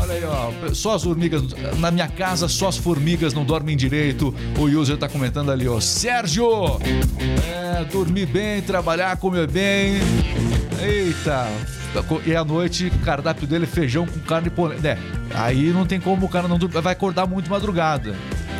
Olha 0.00 0.12
aí, 0.12 0.24
ó. 0.24 0.74
Só 0.74 0.94
as 0.94 1.02
formigas. 1.02 1.42
Na 1.78 1.90
minha 1.90 2.08
casa, 2.08 2.46
só 2.46 2.68
as 2.68 2.76
formigas 2.76 3.32
não 3.32 3.44
dormem 3.44 3.76
direito. 3.76 4.34
O 4.58 4.64
user 4.64 4.98
tá 4.98 5.08
comentando 5.08 5.50
ali, 5.50 5.66
ó. 5.66 5.80
Sérgio! 5.80 6.78
É, 7.46 7.84
dormir 7.84 8.26
bem, 8.26 8.60
trabalhar, 8.60 9.16
comer 9.16 9.50
bem. 9.50 9.94
Eita! 10.80 11.46
E 12.26 12.36
à 12.36 12.44
noite, 12.44 12.92
o 12.94 12.98
cardápio 12.98 13.46
dele 13.46 13.64
é 13.64 13.66
feijão 13.66 14.06
com 14.06 14.20
carne 14.20 14.50
polenta. 14.50 14.88
É, 14.88 14.98
aí 15.34 15.72
não 15.72 15.86
tem 15.86 15.98
como 15.98 16.26
o 16.26 16.28
cara 16.28 16.46
não 16.46 16.58
dormir. 16.58 16.80
Vai 16.82 16.92
acordar 16.92 17.26
muito 17.26 17.46
de 17.46 17.50
madrugada. 17.50 18.14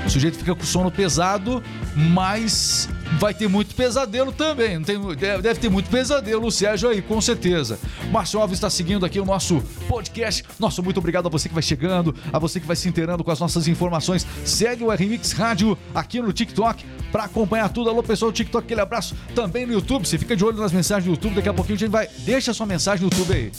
O 0.07 0.11
sujeito 0.11 0.39
fica 0.39 0.55
com 0.55 0.65
sono 0.65 0.91
pesado, 0.91 1.63
mas 1.95 2.89
vai 3.19 3.33
ter 3.33 3.49
muito 3.49 3.75
pesadelo 3.75 4.33
também. 4.33 4.81
Tem, 4.83 5.01
deve, 5.17 5.55
ter 5.55 5.69
muito 5.69 5.89
pesadelo 5.89 6.47
o 6.47 6.53
Sérgio 6.53 6.89
aí, 6.89 7.01
com 7.01 7.21
certeza. 7.21 7.79
Márcio 8.11 8.41
Alves 8.41 8.57
está 8.57 8.69
seguindo 8.69 9.07
aqui 9.07 9.19
o 9.19 9.25
nosso 9.25 9.63
podcast. 9.89 10.45
Nosso 10.59 10.83
muito 10.83 10.99
obrigado 10.99 11.27
a 11.27 11.31
você 11.31 11.49
que 11.49 11.55
vai 11.55 11.63
chegando, 11.63 12.15
a 12.33 12.39
você 12.39 12.61
que 12.61 12.67
vai 12.67 12.77
se 12.77 12.89
inteirando 12.89 13.25
com 13.25 13.31
as 13.31 13.41
nossas 13.41 13.67
informações. 13.69 14.27
Segue 14.45 14.85
o 14.85 14.91
RMix 14.91 15.33
Rádio 15.33 15.77
aqui 15.95 16.21
no 16.21 16.33
TikTok 16.33 16.85
para 17.11 17.25
acompanhar 17.25 17.69
tudo. 17.71 17.91
Alô, 17.91 18.03
pessoal 18.03 18.31
do 18.31 18.35
TikTok, 18.35 18.65
aquele 18.65 18.81
abraço. 18.81 19.17
Também 19.35 19.67
no 19.67 19.73
YouTube, 19.73 20.07
você 20.07 20.19
fica 20.19 20.37
de 20.37 20.45
olho 20.45 20.59
nas 20.59 20.73
mensagens 20.73 21.05
do 21.05 21.11
YouTube. 21.11 21.35
Daqui 21.35 21.49
a 21.49 21.55
pouquinho 21.55 21.77
a 21.77 21.81
gente 21.81 21.91
vai. 21.91 22.09
Deixa 22.19 22.53
sua 22.53 22.67
mensagem 22.67 23.07
no 23.07 23.11
YouTube 23.11 23.35
aí. 23.35 23.53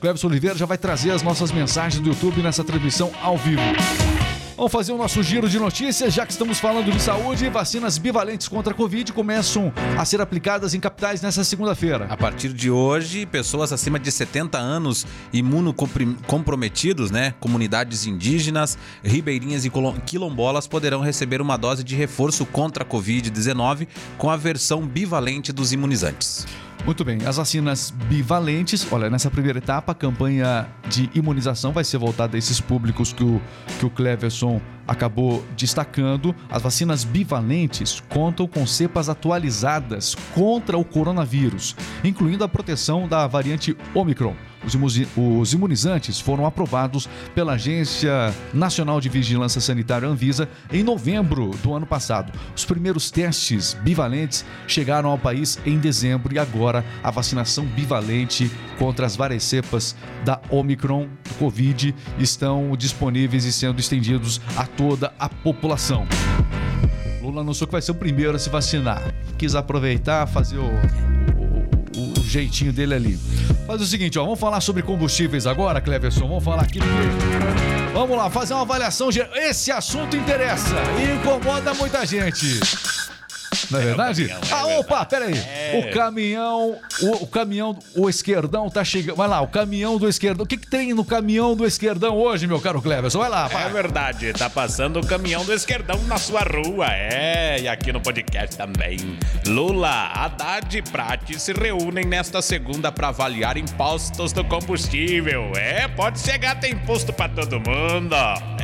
Cleberson 0.00 0.26
Oliveira 0.28 0.56
já 0.56 0.66
vai 0.66 0.78
trazer 0.78 1.10
as 1.10 1.22
nossas 1.22 1.50
mensagens 1.50 2.00
do 2.02 2.08
YouTube 2.08 2.42
nessa 2.42 2.62
transmissão 2.62 3.10
ao 3.22 3.36
vivo. 3.36 3.62
Vamos 4.56 4.72
fazer 4.72 4.92
o 4.92 4.96
nosso 4.96 5.22
giro 5.22 5.50
de 5.50 5.58
notícias, 5.58 6.14
já 6.14 6.24
que 6.24 6.32
estamos 6.32 6.58
falando 6.58 6.90
de 6.90 6.98
saúde. 6.98 7.46
Vacinas 7.50 7.98
bivalentes 7.98 8.48
contra 8.48 8.72
a 8.72 8.74
Covid 8.74 9.12
começam 9.12 9.70
a 9.98 10.02
ser 10.02 10.18
aplicadas 10.18 10.72
em 10.72 10.80
capitais 10.80 11.20
nessa 11.20 11.44
segunda-feira. 11.44 12.06
A 12.08 12.16
partir 12.16 12.54
de 12.54 12.70
hoje, 12.70 13.26
pessoas 13.26 13.70
acima 13.70 13.98
de 13.98 14.10
70 14.10 14.56
anos 14.56 15.06
imunocomprometidos, 15.30 17.10
né, 17.10 17.34
comunidades 17.38 18.06
indígenas, 18.06 18.78
ribeirinhas 19.04 19.66
e 19.66 19.72
quilombolas 20.06 20.66
poderão 20.66 21.02
receber 21.02 21.42
uma 21.42 21.58
dose 21.58 21.84
de 21.84 21.94
reforço 21.94 22.46
contra 22.46 22.82
a 22.82 22.86
Covid-19 22.86 23.86
com 24.16 24.30
a 24.30 24.38
versão 24.38 24.86
bivalente 24.86 25.52
dos 25.52 25.74
imunizantes. 25.74 26.46
Muito 26.86 27.04
bem, 27.04 27.18
as 27.26 27.36
vacinas 27.36 27.90
bivalentes, 27.90 28.86
olha, 28.92 29.10
nessa 29.10 29.28
primeira 29.28 29.58
etapa, 29.58 29.90
a 29.90 29.94
campanha 29.94 30.68
de 30.88 31.10
imunização 31.16 31.72
vai 31.72 31.82
ser 31.82 31.98
voltada 31.98 32.36
a 32.36 32.38
esses 32.38 32.60
públicos 32.60 33.12
que 33.12 33.24
o, 33.24 33.42
que 33.80 33.84
o 33.84 33.90
Cleverson 33.90 34.60
acabou 34.86 35.44
destacando. 35.56 36.32
As 36.48 36.62
vacinas 36.62 37.02
bivalentes 37.02 38.00
contam 38.08 38.46
com 38.46 38.64
cepas 38.64 39.08
atualizadas 39.08 40.14
contra 40.32 40.78
o 40.78 40.84
coronavírus, 40.84 41.74
incluindo 42.04 42.44
a 42.44 42.48
proteção 42.48 43.08
da 43.08 43.26
variante 43.26 43.76
Omicron. 43.92 44.36
Os 44.66 45.52
imunizantes 45.52 46.20
foram 46.20 46.44
aprovados 46.44 47.08
pela 47.34 47.52
Agência 47.52 48.34
Nacional 48.52 49.00
de 49.00 49.08
Vigilância 49.08 49.60
Sanitária 49.60 50.08
Anvisa 50.08 50.48
em 50.72 50.82
novembro 50.82 51.50
do 51.62 51.72
ano 51.72 51.86
passado. 51.86 52.32
Os 52.54 52.64
primeiros 52.64 53.10
testes 53.10 53.74
bivalentes 53.74 54.44
chegaram 54.66 55.10
ao 55.10 55.18
país 55.18 55.58
em 55.64 55.78
dezembro 55.78 56.34
e 56.34 56.38
agora 56.38 56.84
a 57.02 57.10
vacinação 57.10 57.64
bivalente 57.64 58.50
contra 58.78 59.06
as 59.06 59.14
várias 59.14 59.44
cepas 59.44 59.94
da 60.24 60.40
Omicron 60.50 61.08
Covid 61.38 61.94
estão 62.18 62.76
disponíveis 62.76 63.44
e 63.44 63.52
sendo 63.52 63.78
estendidos 63.78 64.40
a 64.56 64.66
toda 64.66 65.12
a 65.18 65.28
população. 65.28 66.06
Lula 67.22 67.40
anunciou 67.40 67.66
que 67.66 67.72
vai 67.72 67.82
ser 67.82 67.92
o 67.92 67.94
primeiro 67.94 68.36
a 68.36 68.38
se 68.38 68.48
vacinar. 68.48 69.02
Quis 69.36 69.54
aproveitar, 69.54 70.26
fazer 70.26 70.58
o 70.58 71.05
jeitinho 72.28 72.72
dele 72.72 72.94
ali. 72.94 73.18
Faz 73.66 73.80
o 73.80 73.86
seguinte, 73.86 74.18
ó, 74.18 74.24
vamos 74.24 74.38
falar 74.38 74.60
sobre 74.60 74.82
combustíveis 74.82 75.46
agora, 75.46 75.80
Cleverson. 75.80 76.26
Vamos 76.26 76.44
falar 76.44 76.62
aqui. 76.62 76.80
Vamos 77.92 78.16
lá, 78.16 78.28
fazer 78.30 78.54
uma 78.54 78.62
avaliação. 78.62 79.10
geral. 79.10 79.34
Esse 79.34 79.72
assunto 79.72 80.16
interessa 80.16 80.74
e 81.00 81.16
incomoda 81.16 81.72
muita 81.74 82.04
gente. 82.04 82.60
Não 83.70 83.80
é 83.80 83.82
verdade? 83.82 84.30
ah, 84.52 84.66
opa, 84.78 85.04
peraí. 85.04 85.34
O 85.78 85.92
caminhão, 85.92 86.78
o, 87.02 87.10
o 87.24 87.26
caminhão, 87.26 87.78
o 87.94 88.08
esquerdão 88.08 88.68
tá 88.70 88.84
chegando. 88.84 89.16
Vai 89.16 89.28
lá, 89.28 89.40
o 89.40 89.48
caminhão 89.48 89.98
do 89.98 90.08
esquerdão. 90.08 90.44
O 90.44 90.46
que, 90.46 90.56
que 90.56 90.66
tem 90.68 90.92
no 90.94 91.04
caminhão 91.04 91.54
do 91.56 91.64
esquerdão 91.66 92.16
hoje, 92.16 92.46
meu 92.46 92.60
caro 92.60 92.80
Cleverson? 92.80 93.18
Vai 93.18 93.28
lá, 93.28 93.46
É 93.46 93.48
vai. 93.48 93.70
verdade, 93.72 94.32
tá 94.32 94.48
passando 94.48 95.00
o 95.00 95.06
caminhão 95.06 95.44
do 95.44 95.52
esquerdão 95.52 95.98
na 96.04 96.18
sua 96.18 96.40
rua, 96.42 96.86
é, 96.90 97.58
e 97.60 97.68
aqui 97.68 97.92
no 97.92 98.00
podcast 98.00 98.56
também. 98.56 99.18
Lula, 99.46 100.10
Haddad 100.14 100.78
e 100.78 100.82
Prati 100.82 101.38
se 101.40 101.52
reúnem 101.52 102.04
nesta 102.04 102.40
segunda 102.42 102.90
para 102.92 103.08
avaliar 103.08 103.56
impostos 103.56 104.32
do 104.32 104.44
combustível. 104.44 105.52
É, 105.56 105.88
pode 105.88 106.20
chegar, 106.20 106.58
tem 106.60 106.72
imposto 106.72 107.12
pra 107.12 107.28
todo 107.28 107.60
mundo. 107.60 108.16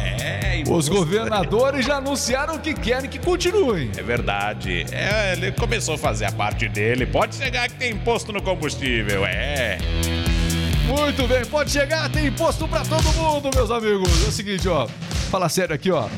É, 0.02 0.62
Os 0.68 0.88
governadores 0.88 1.86
já 1.86 1.96
anunciaram 1.96 2.58
que 2.58 2.74
querem 2.74 3.08
que 3.08 3.18
continuem. 3.18 3.90
É 3.96 4.02
verdade. 4.02 4.86
É, 4.90 5.32
ele 5.32 5.52
começou 5.52 5.94
a 5.94 5.98
fazer 5.98 6.26
a 6.26 6.32
parte 6.32 6.68
dele. 6.68 7.06
Pode 7.06 7.34
chegar 7.36 7.68
que 7.68 7.76
tem 7.76 7.92
imposto 7.92 8.32
no 8.32 8.42
combustível, 8.42 9.24
é. 9.24 9.78
Muito 10.86 11.26
bem, 11.26 11.44
pode 11.46 11.70
chegar, 11.70 12.10
tem 12.10 12.26
imposto 12.26 12.66
pra 12.68 12.82
todo 12.82 13.04
mundo, 13.14 13.48
meus 13.54 13.70
amigos. 13.70 14.24
É 14.24 14.28
o 14.28 14.32
seguinte, 14.32 14.68
ó. 14.68 14.86
Fala 15.30 15.48
sério 15.48 15.74
aqui, 15.74 15.90
ó. 15.90 16.08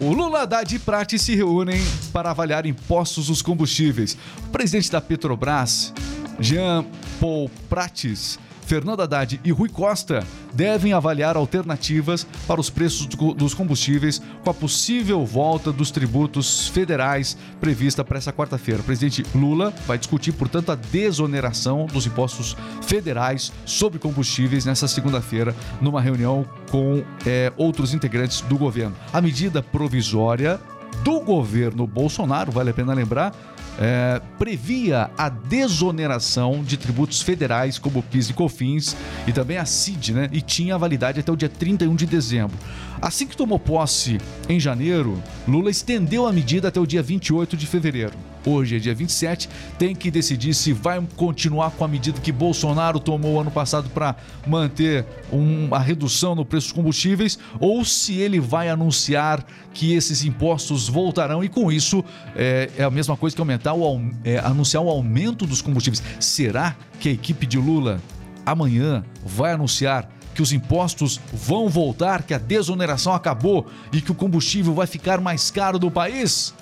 O 0.00 0.12
Lula, 0.12 0.42
Haddad 0.42 0.74
e 0.74 0.78
Prati 0.78 1.18
se 1.18 1.36
reúnem 1.36 1.80
para 2.12 2.30
avaliar 2.30 2.66
impostos 2.66 3.28
dos 3.28 3.40
combustíveis. 3.42 4.16
O 4.46 4.50
presidente 4.50 4.90
da 4.90 5.00
Petrobras, 5.00 5.94
Jean 6.40 6.84
Paul 7.20 7.48
Prates, 7.70 8.38
Fernando 8.64 9.00
Haddad 9.02 9.40
e 9.44 9.50
Rui 9.52 9.68
Costa 9.68 10.24
devem 10.52 10.92
avaliar 10.92 11.36
alternativas 11.36 12.26
para 12.46 12.60
os 12.60 12.70
preços 12.70 13.06
do- 13.06 13.34
dos 13.34 13.54
combustíveis 13.54 14.20
com 14.42 14.50
a 14.50 14.54
possível 14.54 15.24
volta 15.24 15.70
dos 15.72 15.90
tributos 15.90 16.68
federais 16.68 17.36
prevista 17.60 18.02
para 18.04 18.18
essa 18.18 18.32
quarta-feira. 18.32 18.80
O 18.80 18.84
presidente 18.84 19.24
Lula 19.34 19.72
vai 19.86 19.98
discutir, 19.98 20.32
portanto, 20.32 20.70
a 20.72 20.74
desoneração 20.74 21.86
dos 21.86 22.06
impostos 22.06 22.56
federais 22.82 23.52
sobre 23.64 23.98
combustíveis 23.98 24.64
nessa 24.64 24.88
segunda-feira, 24.88 25.54
numa 25.80 26.00
reunião 26.00 26.46
com 26.70 27.02
eh, 27.26 27.52
outros 27.56 27.92
integrantes 27.94 28.40
do 28.42 28.56
governo. 28.56 28.94
A 29.12 29.20
medida 29.20 29.62
provisória 29.62 30.58
do 31.02 31.20
governo 31.20 31.86
Bolsonaro, 31.86 32.52
vale 32.52 32.70
a 32.70 32.74
pena 32.74 32.94
lembrar, 32.94 33.34
é, 33.78 34.20
previa 34.38 35.10
a 35.16 35.28
desoneração 35.28 36.62
de 36.62 36.76
tributos 36.76 37.20
federais 37.22 37.78
como 37.78 37.98
o 37.98 38.02
PIS 38.02 38.30
e 38.30 38.32
COFINS 38.34 38.96
e 39.26 39.32
também 39.32 39.56
a 39.56 39.64
CID, 39.64 40.12
né? 40.12 40.28
E 40.32 40.40
tinha 40.40 40.78
validade 40.78 41.20
até 41.20 41.32
o 41.32 41.36
dia 41.36 41.48
31 41.48 41.94
de 41.94 42.06
dezembro. 42.06 42.56
Assim 43.00 43.26
que 43.26 43.36
tomou 43.36 43.58
posse 43.58 44.18
em 44.48 44.58
janeiro, 44.58 45.22
Lula 45.46 45.70
estendeu 45.70 46.26
a 46.26 46.32
medida 46.32 46.68
até 46.68 46.80
o 46.80 46.86
dia 46.86 47.02
28 47.02 47.56
de 47.56 47.66
fevereiro. 47.66 48.14
Hoje 48.46 48.76
é 48.76 48.78
dia 48.78 48.94
27, 48.94 49.48
tem 49.78 49.94
que 49.94 50.10
decidir 50.10 50.52
se 50.52 50.72
vai 50.72 51.02
continuar 51.16 51.70
com 51.70 51.84
a 51.84 51.88
medida 51.88 52.20
que 52.20 52.30
Bolsonaro 52.30 53.00
tomou 53.00 53.40
ano 53.40 53.50
passado 53.50 53.88
para 53.88 54.14
manter 54.46 55.06
um- 55.32 55.74
a 55.74 55.78
redução 55.78 56.34
no 56.34 56.44
preço 56.44 56.66
dos 56.68 56.72
combustíveis 56.72 57.38
ou 57.58 57.82
se 57.86 58.14
ele 58.18 58.38
vai 58.38 58.68
anunciar 58.68 59.44
que 59.72 59.94
esses 59.94 60.24
impostos 60.24 60.88
voltarão 60.88 61.42
e 61.42 61.48
com 61.48 61.72
isso 61.72 62.04
é, 62.36 62.70
é 62.76 62.84
a 62.84 62.90
mesma 62.90 63.16
coisa 63.16 63.34
que 63.34 63.40
aumentar 63.40 63.72
o, 63.74 64.00
é, 64.22 64.38
anunciar 64.38 64.82
o 64.82 64.90
aumento 64.90 65.46
dos 65.46 65.62
combustíveis. 65.62 66.02
Será 66.20 66.76
que 67.00 67.08
a 67.08 67.12
equipe 67.12 67.46
de 67.46 67.56
Lula 67.58 67.98
amanhã 68.44 69.02
vai 69.24 69.52
anunciar 69.52 70.10
que 70.34 70.42
os 70.42 70.52
impostos 70.52 71.18
vão 71.32 71.68
voltar, 71.68 72.24
que 72.24 72.34
a 72.34 72.38
desoneração 72.38 73.14
acabou 73.14 73.66
e 73.92 74.00
que 74.00 74.12
o 74.12 74.14
combustível 74.14 74.74
vai 74.74 74.86
ficar 74.86 75.20
mais 75.20 75.50
caro 75.50 75.78
do 75.78 75.90
país? 75.90 76.52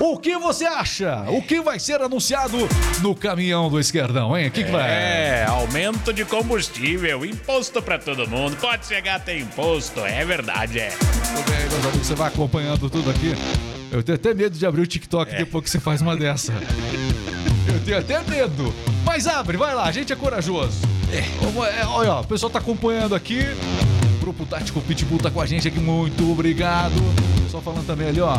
O 0.00 0.16
que 0.18 0.36
você 0.36 0.64
acha? 0.64 1.24
O 1.28 1.40
que 1.42 1.60
vai 1.60 1.78
ser 1.78 2.00
anunciado 2.00 2.56
no 3.00 3.14
caminhão 3.14 3.68
do 3.70 3.78
esquerdão, 3.78 4.36
hein? 4.36 4.48
O 4.48 4.50
que, 4.50 4.64
que 4.64 4.70
vai? 4.70 4.90
É, 4.90 5.44
aumento 5.48 6.12
de 6.12 6.24
combustível, 6.24 7.24
imposto 7.24 7.80
pra 7.80 7.98
todo 7.98 8.28
mundo. 8.28 8.56
Pode 8.56 8.86
chegar 8.86 9.16
a 9.16 9.18
ter 9.20 9.38
imposto, 9.38 10.00
é 10.00 10.24
verdade, 10.24 10.80
é. 10.80 10.88
Tudo 10.90 11.50
bem, 11.50 11.60
meus 11.70 11.86
amigos, 11.86 12.06
você 12.06 12.14
vai 12.14 12.28
acompanhando 12.28 12.90
tudo 12.90 13.10
aqui. 13.10 13.34
Eu 13.92 14.02
tenho 14.02 14.16
até 14.16 14.34
medo 14.34 14.56
de 14.58 14.66
abrir 14.66 14.80
o 14.82 14.86
TikTok 14.86 15.34
depois 15.36 15.64
que 15.64 15.70
você 15.70 15.78
faz 15.78 16.00
uma 16.00 16.16
dessa. 16.16 16.52
Eu 17.68 17.80
tenho 17.84 17.98
até 17.98 18.20
medo. 18.22 18.74
Mas 19.04 19.26
abre, 19.26 19.56
vai 19.56 19.74
lá, 19.74 19.84
a 19.84 19.92
gente 19.92 20.12
é 20.12 20.16
corajoso. 20.16 20.78
Vamos- 21.42 21.66
é, 21.68 21.84
olha, 21.86 22.14
o 22.16 22.24
pessoal 22.26 22.50
tá 22.50 22.58
acompanhando 22.58 23.14
aqui. 23.14 23.40
O 24.16 24.20
Grupo 24.20 24.46
Tático 24.46 24.80
Pitbull 24.80 25.18
tá 25.18 25.30
com 25.30 25.40
a 25.40 25.46
gente 25.46 25.68
aqui, 25.68 25.78
muito 25.78 26.30
obrigado. 26.32 26.94
Só 27.50 27.60
falando 27.60 27.86
também 27.86 28.08
ali, 28.08 28.20
ó. 28.20 28.36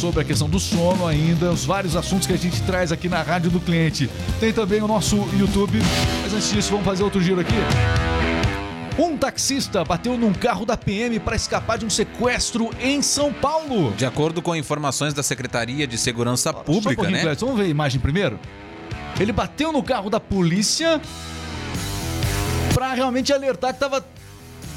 Sobre 0.00 0.20
a 0.20 0.24
questão 0.24 0.48
do 0.48 0.60
sono 0.60 1.06
ainda, 1.06 1.50
os 1.50 1.64
vários 1.64 1.96
assuntos 1.96 2.26
que 2.26 2.32
a 2.32 2.36
gente 2.36 2.60
traz 2.62 2.92
aqui 2.92 3.08
na 3.08 3.22
Rádio 3.22 3.50
do 3.50 3.58
Cliente. 3.60 4.10
Tem 4.38 4.52
também 4.52 4.82
o 4.82 4.86
nosso 4.88 5.16
YouTube. 5.38 5.78
Mas 6.22 6.34
antes 6.34 6.50
disso, 6.52 6.70
vamos 6.70 6.84
fazer 6.84 7.02
outro 7.02 7.22
giro 7.22 7.40
aqui. 7.40 7.54
Um 8.98 9.16
taxista 9.16 9.82
bateu 9.84 10.16
num 10.18 10.32
carro 10.32 10.66
da 10.66 10.76
PM 10.76 11.18
para 11.18 11.34
escapar 11.34 11.78
de 11.78 11.86
um 11.86 11.90
sequestro 11.90 12.70
em 12.80 13.00
São 13.02 13.32
Paulo. 13.32 13.92
De 13.92 14.04
acordo 14.04 14.42
com 14.42 14.54
informações 14.54 15.14
da 15.14 15.22
Secretaria 15.22 15.86
de 15.86 15.96
Segurança 15.96 16.52
Só 16.52 16.60
um 16.60 16.62
Pública, 16.64 16.94
pouquinho, 16.96 17.16
né? 17.16 17.22
Clécio, 17.22 17.46
vamos 17.46 17.60
ver 17.60 17.66
a 17.66 17.70
imagem 17.70 18.00
primeiro? 18.00 18.38
Ele 19.18 19.32
bateu 19.32 19.72
no 19.72 19.82
carro 19.82 20.10
da 20.10 20.20
polícia 20.20 21.00
para 22.74 22.92
realmente 22.94 23.32
alertar 23.32 23.70
que 23.70 23.76
estava 23.76 24.04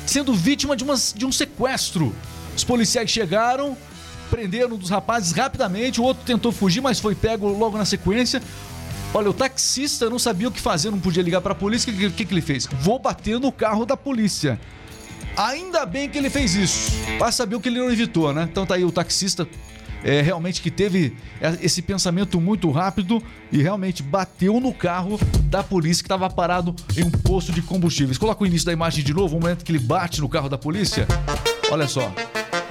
sendo 0.06 0.34
vítima 0.34 0.76
de, 0.76 0.84
umas- 0.84 1.14
de 1.16 1.26
um 1.26 1.32
sequestro. 1.32 2.16
Os 2.56 2.64
policiais 2.64 3.10
chegaram, 3.10 3.78
prenderam 4.30 4.76
um 4.76 4.78
dos 4.78 4.90
rapazes 4.90 5.32
rapidamente, 5.32 6.00
o 6.00 6.04
outro 6.04 6.24
tentou 6.26 6.52
fugir, 6.52 6.82
mas 6.82 7.00
foi 7.00 7.16
pego 7.16 7.48
logo 7.48 7.78
na 7.78 7.86
sequência. 7.86 8.42
Olha, 9.14 9.30
o 9.30 9.34
taxista 9.34 10.10
não 10.10 10.20
sabia 10.20 10.48
o 10.48 10.52
que 10.52 10.60
fazer, 10.60 10.92
não 10.92 11.00
podia 11.00 11.24
ligar 11.24 11.42
para 11.42 11.54
a 11.54 11.56
polícia. 11.56 11.92
O 11.92 11.96
que, 11.96 12.10
que, 12.10 12.26
que 12.26 12.34
ele 12.34 12.42
fez? 12.42 12.68
Vou 12.82 13.00
bater 13.00 13.40
no 13.40 13.52
carro 13.52 13.86
da 13.86 13.96
polícia. 13.96 14.60
Ainda 15.36 15.86
bem 15.86 16.10
que 16.10 16.18
ele 16.18 16.30
fez 16.30 16.56
isso. 16.56 16.92
Vai 17.18 17.32
saber 17.32 17.56
o 17.56 17.60
que 17.60 17.70
ele 17.70 17.80
não 17.80 17.92
evitou, 17.92 18.34
né? 18.34 18.48
Então 18.50 18.66
tá 18.66 18.76
aí 18.76 18.84
o 18.84 18.92
taxista 18.92 19.48
é, 20.04 20.22
realmente 20.22 20.62
que 20.62 20.70
teve 20.70 21.16
esse 21.62 21.82
pensamento 21.82 22.40
muito 22.40 22.70
rápido 22.72 23.22
e 23.52 23.62
realmente 23.62 24.04
bateu 24.04 24.60
no 24.60 24.74
carro 24.74 25.20
da 25.44 25.64
polícia 25.64 26.04
que 26.04 26.08
estava 26.08 26.30
parado 26.30 26.76
em 26.96 27.04
um 27.04 27.12
posto 27.12 27.52
de 27.52 27.62
combustíveis. 27.62 28.18
Coloca 28.18 28.44
o 28.44 28.48
início 28.48 28.66
da 28.66 28.74
imagem 28.74 29.04
de 29.04 29.14
novo, 29.14 29.38
o 29.38 29.42
momento 29.42 29.64
que 29.64 29.72
ele 29.72 29.80
bate 29.80 30.22
no 30.22 30.30
carro 30.30 30.50
da 30.50 30.58
polícia. 30.58 31.08
Olha 31.72 31.88
só. 31.88 32.14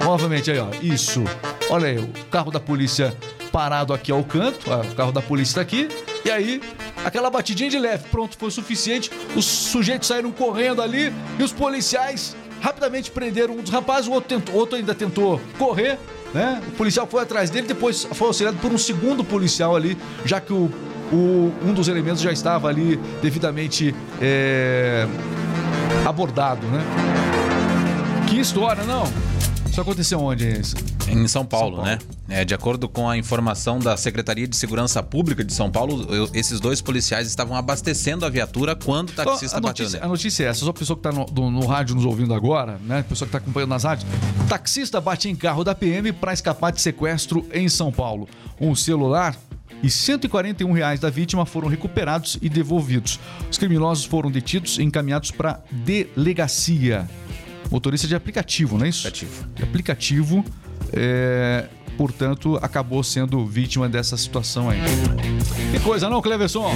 Novamente 0.07 0.49
aí, 0.49 0.57
ó. 0.57 0.67
Isso. 0.81 1.21
Olha 1.69 1.87
aí, 1.89 1.97
o 1.99 2.07
carro 2.31 2.49
da 2.49 2.61
polícia 2.61 3.13
parado 3.51 3.93
aqui 3.93 4.09
ao 4.09 4.23
canto. 4.23 4.71
ó, 4.71 4.79
o 4.81 4.95
carro 4.95 5.11
da 5.11 5.21
polícia 5.21 5.55
tá 5.55 5.61
aqui. 5.61 5.89
E 6.23 6.31
aí, 6.31 6.61
aquela 7.03 7.29
batidinha 7.29 7.69
de 7.69 7.77
leve. 7.77 8.05
Pronto, 8.09 8.37
foi 8.37 8.49
suficiente. 8.49 9.11
Os 9.35 9.43
sujeitos 9.43 10.07
saíram 10.07 10.31
correndo 10.31 10.81
ali 10.81 11.11
e 11.37 11.43
os 11.43 11.51
policiais 11.51 12.37
rapidamente 12.61 13.11
prenderam 13.11 13.55
um 13.55 13.61
dos 13.61 13.69
rapazes. 13.69 14.07
O 14.07 14.13
outro, 14.13 14.29
tentou, 14.29 14.55
outro 14.55 14.77
ainda 14.77 14.95
tentou 14.95 15.41
correr. 15.57 15.99
Né? 16.33 16.61
O 16.69 16.71
policial 16.71 17.05
foi 17.05 17.21
atrás 17.23 17.49
dele, 17.49 17.67
depois 17.67 18.07
foi 18.13 18.27
auxiliado 18.27 18.57
por 18.59 18.71
um 18.71 18.77
segundo 18.77 19.23
policial 19.25 19.75
ali, 19.75 19.97
já 20.25 20.39
que 20.39 20.53
o, 20.53 20.69
o- 21.11 21.53
um 21.65 21.73
dos 21.73 21.87
elementos 21.89 22.21
já 22.21 22.31
estava 22.31 22.67
ali 22.69 22.97
devidamente 23.21 23.93
é, 24.21 25.05
abordado, 26.05 26.65
né? 26.67 26.81
Que 28.29 28.39
história, 28.41 28.83
não? 28.83 29.05
Isso 29.77 29.81
aconteceu 29.83 30.19
onde, 30.19 30.43
isso? 30.59 30.75
Em 31.07 31.27
São 31.27 31.45
Paulo, 31.45 31.75
São 31.75 31.85
Paulo. 31.85 31.99
né? 32.27 32.39
É, 32.41 32.43
de 32.43 32.55
acordo 32.55 32.89
com 32.89 33.07
a 33.07 33.15
informação 33.15 33.77
da 33.77 33.95
Secretaria 33.95 34.47
de 34.47 34.55
Segurança 34.57 35.03
Pública 35.03 35.43
de 35.45 35.53
São 35.53 35.69
Paulo, 35.69 36.03
eu- 36.11 36.27
esses 36.33 36.59
dois 36.59 36.81
policiais 36.81 37.27
estavam 37.27 37.55
abastecendo 37.55 38.25
a 38.25 38.29
viatura 38.29 38.75
quando 38.75 39.09
o 39.09 39.13
taxista 39.13 39.55
a, 39.57 39.61
bateu 39.61 39.83
notícia, 39.85 39.99
nele. 39.99 40.05
a 40.05 40.07
notícia 40.09 40.43
é 40.45 40.47
essa, 40.47 40.61
só 40.61 40.71
a 40.71 40.73
pessoa 40.73 40.97
que 40.99 41.07
está 41.07 41.11
no, 41.31 41.51
no 41.51 41.67
rádio 41.67 41.93
nos 41.93 42.05
ouvindo 42.05 42.33
agora, 42.33 42.79
né? 42.87 43.01
A 43.01 43.03
pessoa 43.03 43.27
que 43.27 43.29
está 43.29 43.37
acompanhando 43.37 43.69
nas 43.69 43.83
rádios. 43.83 44.09
Taxista 44.49 44.99
bate 44.99 45.29
em 45.29 45.35
carro 45.35 45.63
da 45.63 45.75
PM 45.75 46.11
para 46.11 46.33
escapar 46.33 46.71
de 46.71 46.81
sequestro 46.81 47.45
em 47.53 47.69
São 47.69 47.91
Paulo. 47.91 48.27
Um 48.59 48.73
celular 48.73 49.35
e 49.83 49.91
141 49.91 50.71
reais 50.71 50.99
da 50.99 51.11
vítima 51.11 51.45
foram 51.45 51.67
recuperados 51.67 52.39
e 52.41 52.49
devolvidos. 52.49 53.19
Os 53.51 53.59
criminosos 53.59 54.05
foram 54.05 54.31
detidos 54.31 54.79
e 54.79 54.81
encaminhados 54.83 55.29
para 55.29 55.59
delegacia. 55.71 57.07
Motorista 57.71 58.07
de 58.07 58.15
aplicativo, 58.15 58.77
não 58.77 58.85
é 58.85 58.89
isso? 58.89 59.07
Aplicativo. 59.07 59.47
De 59.55 59.63
aplicativo. 59.63 60.45
é, 60.93 61.65
portanto, 61.97 62.57
acabou 62.61 63.03
sendo 63.03 63.45
vítima 63.45 63.89
dessa 63.89 64.15
situação 64.17 64.69
aí. 64.69 64.79
Que 65.71 65.79
coisa, 65.79 66.09
não, 66.09 66.21
Cleverson? 66.21 66.71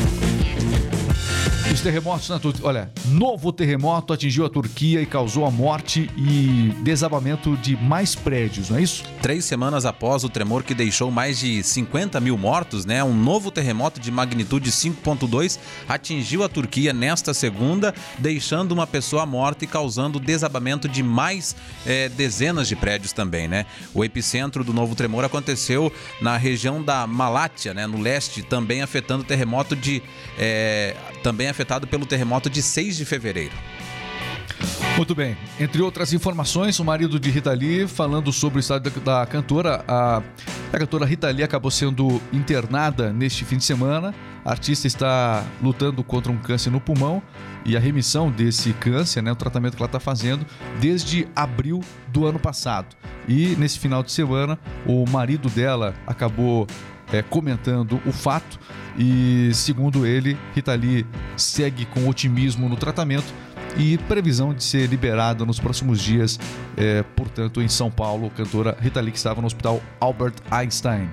Os 1.72 1.80
terremotos 1.80 2.28
na 2.28 2.38
Turquia. 2.38 2.66
Olha, 2.66 2.92
novo 3.06 3.50
terremoto 3.54 4.12
atingiu 4.12 4.46
a 4.46 4.50
Turquia 4.50 5.02
e 5.02 5.06
causou 5.06 5.46
a 5.46 5.52
morte 5.52 6.10
e 6.18 6.74
desabamento 6.84 7.56
de 7.56 7.78
mais 7.78 8.14
prédios, 8.14 8.70
não 8.70 8.78
é 8.78 8.82
isso? 8.82 9.06
Três 9.22 9.46
semanas 9.46 9.86
após 9.86 10.26
o 10.26 10.30
tremor 10.30 10.64
que 10.64 10.74
deixou 10.74 11.10
mais 11.10 11.40
de 11.40 11.64
50 11.64 12.20
mil 12.20 12.38
mortos, 12.38 12.84
né? 12.84 13.02
Um 13.02 13.14
novo 13.14 13.50
terremoto 13.52 14.02
de 14.02 14.12
magnitude 14.12 14.70
5.2 14.70 15.60
atingiu 15.88 16.44
a 16.44 16.50
Turquia 16.50 16.92
nesta 16.92 17.34
segunda, 17.34 17.96
deixando 18.20 18.74
uma 18.74 18.86
pessoa 18.86 19.26
morta 19.26 19.64
e 19.64 19.68
causando 19.68 20.20
desabamento 20.20 20.90
de 20.90 21.02
mais 21.02 21.56
eh, 21.86 22.10
dezenas 22.10 22.68
de 22.68 22.76
prédios 22.76 23.14
também, 23.14 23.48
né? 23.48 23.66
O 23.94 24.04
epicentro 24.04 24.62
do 24.66 24.74
novo 24.74 24.94
tremor 24.94 25.24
aconteceu 25.24 25.92
na 26.22 26.36
região 26.36 26.84
da 26.84 27.08
Malátia, 27.08 27.74
né? 27.74 27.88
No 27.88 27.98
leste, 28.02 28.44
também 28.44 28.82
afetando 28.82 29.24
o 29.24 29.26
terremoto 29.26 29.74
de. 29.74 30.04
eh, 30.38 30.98
também 31.22 31.48
afetado 31.48 31.88
pelo 31.88 32.06
terremoto 32.06 32.50
de 32.50 32.62
6 32.62 32.98
de 32.98 33.06
fevereiro. 33.06 33.54
Muito 34.98 35.16
bem. 35.16 35.38
Entre 35.60 35.82
outras 35.82 36.14
informações, 36.14 36.80
o 36.80 36.86
marido 36.86 37.20
de 37.20 37.30
Rita 37.30 37.52
Lee 37.52 37.88
falando 37.88 38.32
sobre 38.32 38.60
o 38.60 38.62
estado 38.62 38.90
da, 39.00 39.26
cantora. 39.26 39.84
A, 39.88 40.22
a 40.72 40.78
cantora 40.78 41.06
Rita 41.06 41.30
Lee 41.30 41.44
acabou 41.44 41.72
sendo 41.72 42.22
internada 42.32 43.12
neste 43.12 43.46
fim 43.46 43.58
de 43.58 43.64
semana. 43.64 44.14
A 44.44 44.52
artista 44.52 44.88
está 44.88 45.46
lutando 45.62 46.04
contra 46.04 46.32
um 46.32 46.38
câncer 46.38 46.70
no 46.70 46.82
pulmão 46.82 47.22
e 47.66 47.78
a 47.78 47.80
remissão 47.80 48.30
desse 48.30 48.74
câncer, 48.74 49.22
né, 49.22 49.32
o 49.32 49.36
tratamento 49.36 49.76
que 49.76 49.82
ela 49.82 49.88
está 49.88 50.00
fazendo 50.00 50.46
desde 50.80 51.28
abril 51.36 51.82
do 52.08 52.26
ano 52.26 52.40
passado. 52.40 52.96
E 53.28 53.56
nesse 53.58 53.80
final 53.80 54.04
de 54.04 54.12
semana, 54.12 54.58
o 54.86 55.06
marido 55.10 55.50
dela 55.50 55.94
acabou 56.08 56.68
é, 57.14 57.22
comentando 57.22 58.02
o 58.06 58.12
fato 58.12 58.60
e, 58.98 59.52
segundo 59.54 60.06
ele, 60.06 60.38
Rita 60.56 60.74
Lee 60.74 61.06
segue 61.38 61.86
com 61.86 62.08
otimismo 62.08 62.68
no 62.68 62.76
tratamento 62.76 63.34
e 63.78 63.98
previsão 64.00 64.54
de 64.54 64.64
ser 64.64 64.88
liberada 64.90 65.46
nos 65.46 65.60
próximos 65.60 66.02
dias, 66.02 66.40
é, 66.76 67.04
portanto, 67.16 67.62
em 67.62 67.70
São 67.70 67.90
Paulo, 67.90 68.30
cantora 68.36 68.78
Rita 68.82 69.00
Lee 69.00 69.12
que 69.12 69.18
estava 69.18 69.40
no 69.40 69.48
Hospital 69.48 69.82
Albert 70.00 70.34
Einstein. 70.50 71.10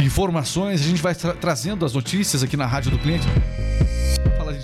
Informações, 0.00 0.80
a 0.80 0.84
gente 0.84 1.00
vai 1.00 1.14
tra- 1.14 1.34
trazendo 1.34 1.84
as 1.86 1.94
notícias 1.94 2.42
aqui 2.42 2.56
na 2.56 2.66
Rádio 2.66 2.90
do 2.90 2.98
Cliente. 2.98 3.26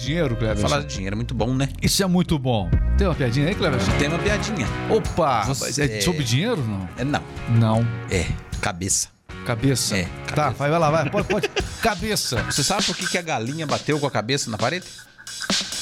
Dinheiro, 0.00 0.34
Cleber. 0.36 0.56
Falar 0.56 0.80
de 0.80 0.86
dinheiro 0.94 1.14
é 1.14 1.16
muito 1.16 1.34
bom, 1.34 1.54
né? 1.54 1.68
Isso 1.82 2.02
é 2.02 2.06
muito 2.06 2.38
bom. 2.38 2.70
Tem 2.96 3.06
uma 3.06 3.14
piadinha 3.14 3.48
aí, 3.48 3.54
Cleber? 3.54 3.80
Tem 3.98 4.08
uma 4.08 4.18
piadinha. 4.18 4.66
Opa! 4.88 5.44
Você- 5.44 5.64
mas 5.64 5.78
é 5.78 6.00
sobre 6.00 6.24
dinheiro 6.24 6.62
não? 6.66 6.88
É, 6.96 7.04
não, 7.04 7.22
Não. 7.50 7.86
é 8.10 8.26
cabeça. 8.60 9.08
Cabeça. 9.46 9.96
É, 9.96 10.04
Tá, 10.26 10.34
cabeça. 10.34 10.50
vai, 10.58 10.70
vai 10.70 10.78
lá, 10.78 10.90
vai. 10.90 11.10
Pode, 11.10 11.28
pode. 11.28 11.48
Cabeça. 11.80 12.42
Você 12.44 12.62
sabe 12.62 12.84
por 12.84 12.94
que, 12.96 13.06
que 13.08 13.16
a 13.18 13.22
galinha 13.22 13.66
bateu 13.66 13.98
com 13.98 14.06
a 14.06 14.10
cabeça 14.10 14.50
na 14.50 14.58
parede? 14.58 14.84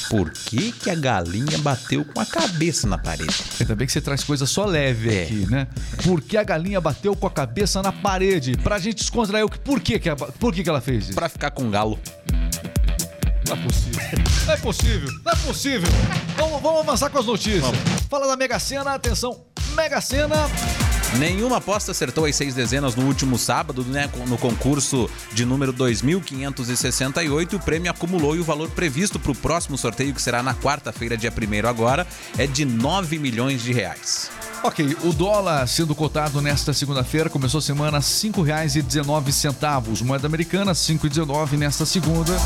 Por 0.09 0.31
que, 0.31 0.73
que 0.73 0.89
a 0.91 0.95
galinha 0.95 1.59
bateu 1.59 2.03
com 2.05 2.21
a 2.21 2.25
cabeça 2.25 2.87
na 2.87 2.97
parede? 2.97 3.35
Ainda 3.61 3.75
bem 3.77 3.87
que 3.87 3.93
você 3.93 4.01
traz 4.01 4.23
coisa 4.25 4.47
só 4.47 4.65
leve 4.65 5.15
É. 5.15 5.23
aqui, 5.25 5.47
né? 5.51 5.67
Por 6.05 6.21
que 6.23 6.37
a 6.37 6.43
galinha 6.45 6.81
bateu 6.81 7.15
com 7.17 7.27
a 7.27 7.31
cabeça 7.31 7.83
na 7.83 7.93
parede? 7.93 8.57
Pra 8.63 8.79
gente 8.79 8.97
descontrair 8.99 9.45
o 9.45 9.49
que. 9.51 9.59
Por 9.59 9.81
que, 9.81 9.99
que, 9.99 10.09
a- 10.09 10.17
por 10.17 10.55
que, 10.55 10.63
que 10.63 10.69
ela 10.69 10.81
fez 10.81 11.05
isso? 11.07 11.15
Pra 11.15 11.29
ficar 11.29 11.51
com 11.51 11.69
galo. 11.71 11.99
Não 13.49 13.55
é 13.55 13.61
possível. 13.63 14.03
Não 14.47 14.53
é 14.53 14.57
possível. 14.59 15.11
Não 15.25 15.33
é 15.33 15.37
possível. 15.37 15.89
Vamos, 16.37 16.61
vamos 16.61 16.81
avançar 16.81 17.09
com 17.09 17.19
as 17.19 17.25
notícias. 17.25 17.65
Fala 18.11 18.27
da 18.27 18.37
Mega 18.37 18.59
Sena, 18.59 18.93
atenção. 18.93 19.41
Mega 19.75 20.03
Sena. 20.03 20.37
Nenhuma 21.17 21.57
aposta 21.57 21.93
acertou 21.93 22.27
as 22.27 22.37
seis 22.37 22.53
dezenas 22.53 22.95
no 22.95 23.07
último 23.07 23.39
sábado, 23.39 23.83
né? 23.85 24.11
No 24.27 24.37
concurso 24.37 25.09
de 25.33 25.47
número 25.47 25.73
2.568, 25.73 27.55
o 27.55 27.59
prêmio 27.59 27.91
acumulou 27.91 28.37
e 28.37 28.41
o 28.41 28.45
valor 28.45 28.69
previsto 28.69 29.19
para 29.19 29.33
o 29.33 29.35
próximo 29.35 29.79
sorteio, 29.79 30.13
que 30.13 30.21
será 30.21 30.43
na 30.43 30.55
quarta-feira, 30.55 31.17
dia 31.17 31.33
1 31.33 31.67
agora, 31.67 32.07
é 32.37 32.47
de 32.47 32.67
9 32.67 33.19
milhões 33.19 33.63
de 33.63 33.73
reais. 33.73 34.31
Ok, 34.63 34.95
o 35.05 35.13
dólar 35.13 35.67
sendo 35.67 35.95
cotado 35.95 36.43
nesta 36.43 36.75
segunda-feira 36.75 37.31
começou 37.31 37.59
a 37.59 37.63
semana 37.63 37.97
a 37.97 38.01
R$ 38.01 38.07
5,19. 38.07 40.03
Moeda 40.03 40.27
americana, 40.27 40.73
R$ 40.73 40.79
5,19 40.79 41.53
nesta 41.57 41.87
segunda. 41.87 42.37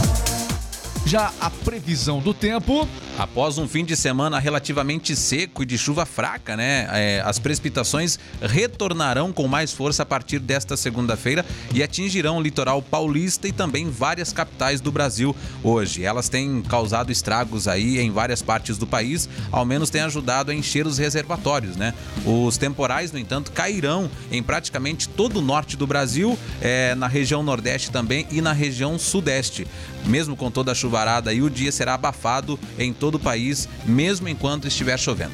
Já 1.12 1.30
a 1.42 1.50
previsão 1.50 2.20
do 2.20 2.32
tempo. 2.32 2.88
Após 3.18 3.58
um 3.58 3.68
fim 3.68 3.84
de 3.84 3.94
semana 3.94 4.38
relativamente 4.38 5.14
seco 5.14 5.62
e 5.62 5.66
de 5.66 5.76
chuva 5.76 6.06
fraca, 6.06 6.56
né? 6.56 6.88
é, 6.90 7.22
as 7.22 7.38
precipitações 7.38 8.18
retornarão 8.40 9.30
com 9.30 9.46
mais 9.46 9.70
força 9.74 10.04
a 10.04 10.06
partir 10.06 10.38
desta 10.38 10.74
segunda-feira 10.74 11.44
e 11.74 11.82
atingirão 11.82 12.38
o 12.38 12.40
litoral 12.40 12.80
paulista 12.80 13.46
e 13.46 13.52
também 13.52 13.90
várias 13.90 14.32
capitais 14.32 14.80
do 14.80 14.90
Brasil 14.90 15.36
hoje. 15.62 16.02
Elas 16.02 16.30
têm 16.30 16.62
causado 16.62 17.12
estragos 17.12 17.68
aí 17.68 18.00
em 18.00 18.10
várias 18.10 18.40
partes 18.40 18.78
do 18.78 18.86
país, 18.86 19.28
ao 19.50 19.66
menos 19.66 19.90
têm 19.90 20.00
ajudado 20.00 20.50
a 20.50 20.54
encher 20.54 20.86
os 20.86 20.96
reservatórios, 20.96 21.76
né? 21.76 21.92
Os 22.24 22.56
temporais, 22.56 23.12
no 23.12 23.18
entanto, 23.18 23.52
cairão 23.52 24.10
em 24.30 24.42
praticamente 24.42 25.10
todo 25.10 25.40
o 25.40 25.42
norte 25.42 25.76
do 25.76 25.86
Brasil, 25.86 26.38
é, 26.62 26.94
na 26.94 27.06
região 27.06 27.42
nordeste 27.42 27.90
também 27.90 28.26
e 28.30 28.40
na 28.40 28.54
região 28.54 28.98
sudeste. 28.98 29.66
Mesmo 30.06 30.34
com 30.34 30.50
toda 30.50 30.72
a 30.72 30.74
chuvarada 31.02 31.30
aí, 31.30 31.42
o 31.42 31.50
dia 31.50 31.72
será 31.72 31.94
abafado 31.94 32.56
em 32.78 32.92
todo 32.92 33.16
o 33.16 33.18
país, 33.18 33.68
mesmo 33.84 34.28
enquanto 34.28 34.68
estiver 34.68 34.96
chovendo. 34.98 35.32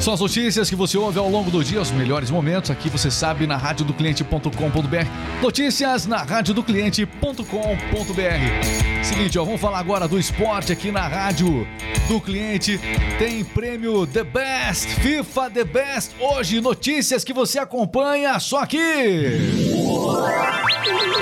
São 0.00 0.14
as 0.14 0.20
notícias 0.20 0.68
que 0.68 0.76
você 0.76 0.98
ouve 0.98 1.18
ao 1.18 1.30
longo 1.30 1.50
do 1.50 1.64
dia, 1.64 1.80
os 1.80 1.90
melhores 1.90 2.30
momentos. 2.30 2.70
Aqui 2.70 2.90
você 2.90 3.10
sabe 3.10 3.46
na 3.46 3.56
radiodocliente.com.br. 3.56 5.40
Notícias 5.42 6.06
na 6.06 6.22
radiodocliente.com.br. 6.22 9.02
Seguinte, 9.02 9.38
ó, 9.38 9.44
vamos 9.44 9.60
falar 9.60 9.78
agora 9.78 10.06
do 10.06 10.18
esporte 10.18 10.72
aqui 10.72 10.92
na 10.92 11.08
Rádio 11.08 11.66
do 12.06 12.20
Cliente. 12.20 12.78
Tem 13.18 13.42
prêmio 13.44 14.06
The 14.06 14.24
Best, 14.24 14.88
FIFA 15.00 15.50
The 15.50 15.64
Best. 15.64 16.10
Hoje, 16.20 16.60
notícias 16.60 17.24
que 17.24 17.32
você 17.32 17.58
acompanha 17.58 18.38
só 18.38 18.58
aqui. 18.58 18.78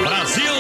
Brasil! 0.03 0.53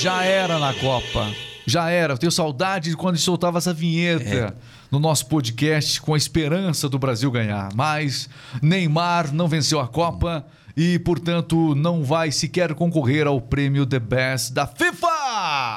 Já 0.00 0.22
era 0.22 0.58
na 0.58 0.72
Copa. 0.74 1.49
Já 1.66 1.90
era. 1.90 2.14
Eu 2.14 2.18
tenho 2.18 2.32
saudade 2.32 2.90
de 2.90 2.96
quando 2.96 3.14
a 3.14 3.16
gente 3.16 3.24
soltava 3.24 3.58
essa 3.58 3.72
vinheta 3.72 4.56
no 4.90 4.98
nosso 4.98 5.26
podcast 5.26 6.00
com 6.00 6.14
a 6.14 6.16
esperança 6.16 6.88
do 6.88 6.98
Brasil 6.98 7.30
ganhar. 7.30 7.70
Mas 7.74 8.28
Neymar 8.62 9.32
não 9.32 9.46
venceu 9.48 9.80
a 9.80 9.86
Copa 9.86 10.44
e, 10.76 10.98
portanto, 10.98 11.74
não 11.74 12.02
vai 12.02 12.32
sequer 12.32 12.74
concorrer 12.74 13.26
ao 13.26 13.40
prêmio 13.40 13.86
The 13.86 13.98
Best 13.98 14.52
da 14.52 14.66
FIFA. 14.66 15.76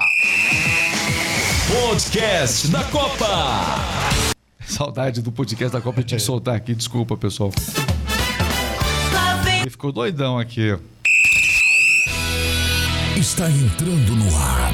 Podcast 1.89 2.67
da 2.67 2.83
Copa. 2.85 3.25
Saudade 4.65 5.21
do 5.21 5.31
podcast 5.31 5.73
da 5.73 5.81
Copa, 5.81 5.99
eu 5.99 6.03
tinha 6.03 6.17
que 6.17 6.23
soltar 6.23 6.55
aqui. 6.55 6.73
Desculpa, 6.73 7.17
pessoal. 7.17 7.51
Ele 9.61 9.69
ficou 9.69 9.91
doidão 9.91 10.37
aqui. 10.39 10.77
Está 13.15 13.49
entrando 13.49 14.15
no 14.15 14.35
ar. 14.35 14.73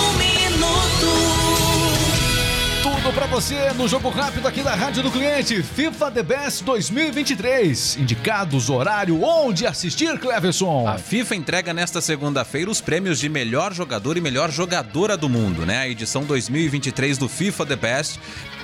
Pra 3.13 3.25
você 3.25 3.71
no 3.73 3.87
jogo 3.89 4.09
rápido 4.09 4.47
aqui 4.47 4.61
da 4.63 4.73
Rádio 4.73 5.03
do 5.03 5.11
Cliente. 5.11 5.61
FIFA 5.61 6.11
The 6.11 6.23
Best 6.23 6.63
2023. 6.63 7.97
Indicados, 7.97 8.69
horário, 8.69 9.21
onde 9.21 9.67
assistir, 9.67 10.17
Cleverson. 10.17 10.87
A 10.87 10.97
FIFA 10.97 11.35
entrega 11.35 11.73
nesta 11.73 11.99
segunda-feira 11.99 12.71
os 12.71 12.79
prêmios 12.79 13.19
de 13.19 13.27
melhor 13.27 13.73
jogador 13.73 14.17
e 14.17 14.21
melhor 14.21 14.49
jogadora 14.49 15.17
do 15.17 15.27
mundo, 15.27 15.65
né? 15.65 15.79
A 15.79 15.89
edição 15.89 16.23
2023 16.23 17.17
do 17.17 17.27
FIFA 17.27 17.65
The 17.65 17.75
Best 17.75 18.19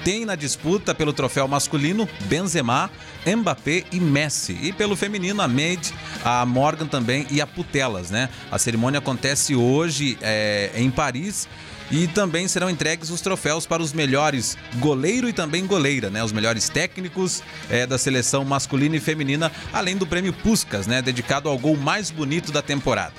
tem 0.07 0.23
na 0.23 0.35
disputa 0.35 0.95
pelo 0.95 1.11
troféu 1.11 1.49
masculino 1.49 2.07
Benzema, 2.29 2.89
Mbappé 3.25 3.83
e 3.91 3.99
Messi. 3.99 4.57
E 4.61 4.71
pelo 4.71 4.95
feminino, 4.95 5.41
a 5.41 5.49
Made, 5.49 5.93
a 6.23 6.45
Morgan 6.45 6.87
também 6.87 7.27
e 7.29 7.41
a 7.41 7.45
Putelas, 7.45 8.09
né? 8.09 8.29
A 8.49 8.57
cerimônia 8.57 8.99
acontece 8.99 9.53
hoje 9.53 10.17
é, 10.21 10.71
em 10.75 10.89
Paris. 10.89 11.45
E 11.91 12.07
também 12.07 12.47
serão 12.47 12.69
entregues 12.69 13.09
os 13.09 13.19
troféus 13.19 13.65
para 13.65 13.83
os 13.83 13.91
melhores 13.91 14.57
goleiro 14.75 15.27
e 15.27 15.33
também 15.33 15.67
goleira, 15.67 16.09
né? 16.09 16.23
Os 16.23 16.31
melhores 16.31 16.69
técnicos 16.69 17.43
é, 17.69 17.85
da 17.85 17.97
seleção 17.97 18.45
masculina 18.45 18.95
e 18.95 19.01
feminina, 19.01 19.51
além 19.73 19.97
do 19.97 20.07
prêmio 20.07 20.31
Puskas, 20.31 20.87
né? 20.87 21.01
Dedicado 21.01 21.49
ao 21.49 21.57
gol 21.57 21.75
mais 21.75 22.11
bonito 22.11 22.49
da 22.49 22.61
temporada. 22.61 23.11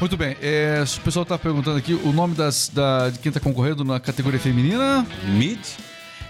Muito 0.00 0.16
bem, 0.16 0.36
é, 0.42 0.82
o 0.96 1.00
pessoal 1.02 1.24
tá 1.24 1.38
perguntando 1.38 1.78
aqui 1.78 1.94
o 1.94 2.12
nome 2.12 2.34
das, 2.34 2.68
da, 2.68 3.10
de 3.10 3.20
quem 3.20 3.30
tá 3.30 3.38
concorrendo 3.38 3.84
na 3.84 4.00
categoria 4.00 4.40
feminina. 4.40 5.06
Mid, 5.28 5.60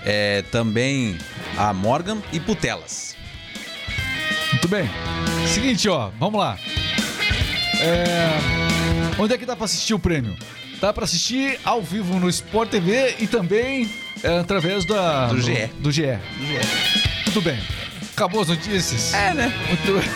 é, 0.05 0.43
também 0.51 1.19
a 1.57 1.73
Morgan 1.73 2.19
e 2.33 2.40
Putelas. 2.40 3.17
Muito 4.53 4.69
bem. 4.69 4.88
Seguinte, 5.47 5.88
ó, 5.88 6.11
vamos 6.19 6.38
lá. 6.38 6.59
É, 7.81 8.29
onde 9.19 9.35
é 9.35 9.38
que 9.38 9.47
dá 9.47 9.57
pra 9.57 9.64
assistir 9.64 9.95
o 9.95 9.99
prêmio? 9.99 10.37
Dá 10.81 10.93
pra 10.93 11.05
assistir 11.05 11.59
ao 11.64 11.83
vivo 11.83 12.19
no 12.21 12.29
Sport 12.29 12.71
TV 12.71 13.17
e 13.19 13.27
também 13.27 13.90
é, 14.23 14.38
através 14.38 14.87
da, 14.87 15.27
Do 15.29 15.40
GE. 15.40 15.67
Do 15.81 15.90
GE. 15.93 16.19
Muito 17.25 17.40
bem. 17.43 17.59
Acabou 18.12 18.43
as 18.43 18.49
notícias? 18.49 19.12
É, 19.12 19.35
né? 19.35 19.53
Muito... 19.67 20.01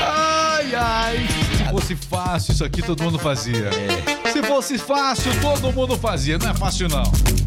ai, 0.00 0.74
ai. 0.74 1.28
Se 1.56 1.64
fosse 1.70 1.96
fácil 1.96 2.52
isso 2.52 2.64
aqui, 2.64 2.82
todo 2.82 3.02
mundo 3.02 3.18
fazia. 3.18 3.70
Se 4.34 4.42
fosse 4.42 4.78
fácil, 4.78 5.30
todo 5.40 5.72
mundo 5.72 5.96
fazia. 5.96 6.36
Não 6.38 6.50
é 6.50 6.54
fácil, 6.54 6.88
não. 6.88 7.04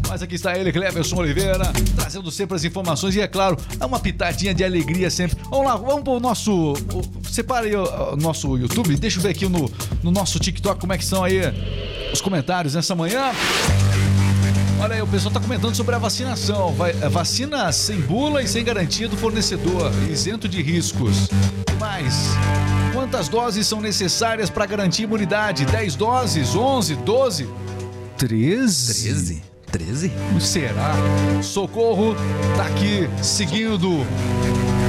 Mas 0.08 0.22
aqui 0.22 0.36
está 0.36 0.56
ele, 0.56 0.72
Cleverson 0.72 1.16
Oliveira, 1.16 1.70
trazendo 1.94 2.30
sempre 2.30 2.56
as 2.56 2.64
informações 2.64 3.14
e, 3.14 3.20
é 3.20 3.28
claro, 3.28 3.58
é 3.78 3.84
uma 3.84 4.00
pitadinha 4.00 4.54
de 4.54 4.64
alegria 4.64 5.10
sempre. 5.10 5.36
Vamos 5.50 5.66
lá, 5.66 5.76
vamos 5.76 6.02
pro 6.02 6.18
nosso. 6.18 6.72
aí 7.50 7.76
o, 7.76 8.16
nosso 8.16 8.56
YouTube. 8.56 8.96
Deixa 8.96 9.18
eu 9.18 9.22
ver 9.22 9.28
aqui 9.28 9.46
no, 9.46 9.70
no 10.02 10.10
nosso 10.10 10.38
TikTok 10.38 10.80
como 10.80 10.94
é 10.94 10.96
que 10.96 11.04
são 11.04 11.22
aí 11.22 11.42
os 12.10 12.22
comentários 12.22 12.74
nessa 12.74 12.94
manhã. 12.94 13.32
Olha 14.80 14.94
aí, 14.94 15.02
o 15.02 15.06
pessoal 15.06 15.34
tá 15.34 15.40
comentando 15.40 15.74
sobre 15.74 15.94
a 15.94 15.98
vacinação. 15.98 16.72
Vai, 16.72 16.94
vacina 16.94 17.70
sem 17.70 18.00
bula 18.00 18.42
e 18.42 18.48
sem 18.48 18.64
garantia 18.64 19.10
do 19.10 19.16
fornecedor, 19.18 19.92
isento 20.10 20.48
de 20.48 20.62
riscos. 20.62 21.28
Mais. 21.78 22.30
Quantas 22.98 23.28
doses 23.28 23.64
são 23.64 23.80
necessárias 23.80 24.50
para 24.50 24.66
garantir 24.66 25.04
imunidade? 25.04 25.64
10 25.64 25.94
doses? 25.94 26.56
11? 26.56 26.96
12? 26.96 27.48
13? 28.16 29.40
13? 29.70 30.12
Será? 30.40 30.94
Socorro 31.40 32.16
tá 32.56 32.66
aqui 32.66 33.08
seguindo 33.22 34.04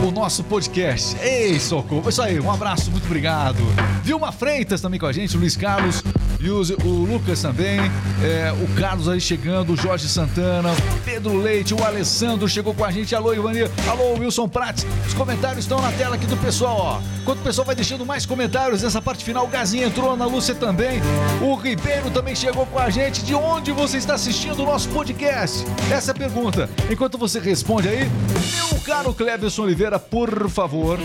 o 0.03 0.09
nosso 0.11 0.43
podcast. 0.43 1.15
Ei, 1.21 1.59
Socorro. 1.59 2.01
É 2.07 2.09
isso 2.09 2.21
aí, 2.23 2.39
um 2.39 2.51
abraço, 2.51 2.89
muito 2.89 3.05
obrigado. 3.05 3.59
Vilma 4.01 4.31
Freitas 4.31 4.81
também 4.81 4.99
com 4.99 5.05
a 5.05 5.13
gente, 5.13 5.37
Luiz 5.37 5.55
Carlos 5.55 6.01
e 6.39 6.49
o, 6.49 6.61
o 6.85 7.05
Lucas 7.05 7.41
também. 7.41 7.79
é, 8.23 8.53
o 8.53 8.67
Carlos 8.79 9.07
aí 9.09 9.19
chegando, 9.19 9.73
o 9.73 9.77
Jorge 9.77 10.07
Santana, 10.07 10.69
Pedro 11.03 11.37
Leite, 11.37 11.73
o 11.73 11.83
Alessandro 11.83 12.47
chegou 12.47 12.73
com 12.73 12.85
a 12.85 12.91
gente. 12.91 13.13
Alô, 13.15 13.33
Ivani. 13.33 13.61
Alô, 13.87 14.13
Wilson 14.19 14.47
Prats. 14.47 14.85
Os 15.07 15.13
comentários 15.13 15.65
estão 15.65 15.81
na 15.81 15.91
tela 15.91 16.15
aqui 16.15 16.25
do 16.25 16.37
pessoal, 16.37 16.77
ó. 16.77 17.19
Enquanto 17.21 17.39
o 17.39 17.43
pessoal 17.43 17.65
vai 17.65 17.75
deixando 17.75 18.05
mais 18.05 18.25
comentários 18.25 18.81
nessa 18.81 19.01
parte 19.01 19.23
final, 19.23 19.45
o 19.45 19.47
Gazinha 19.47 19.87
entrou, 19.87 20.13
Ana 20.13 20.25
Lúcia 20.25 20.55
também. 20.55 21.01
O 21.41 21.55
Ribeiro 21.55 22.09
também 22.11 22.35
chegou 22.35 22.65
com 22.65 22.79
a 22.79 22.89
gente. 22.89 23.23
De 23.23 23.35
onde 23.35 23.71
você 23.71 23.97
está 23.97 24.13
assistindo 24.15 24.63
o 24.63 24.65
nosso 24.65 24.89
podcast? 24.89 25.65
Essa 25.91 26.11
é 26.11 26.13
a 26.13 26.15
pergunta. 26.15 26.69
Enquanto 26.89 27.17
você 27.17 27.39
responde 27.39 27.87
aí, 27.87 28.09
meu 28.55 28.79
caro 28.81 29.13
Cleverson 29.13 29.63
Oliveira, 29.63 29.99
por 29.99 30.49
favor, 30.49 30.97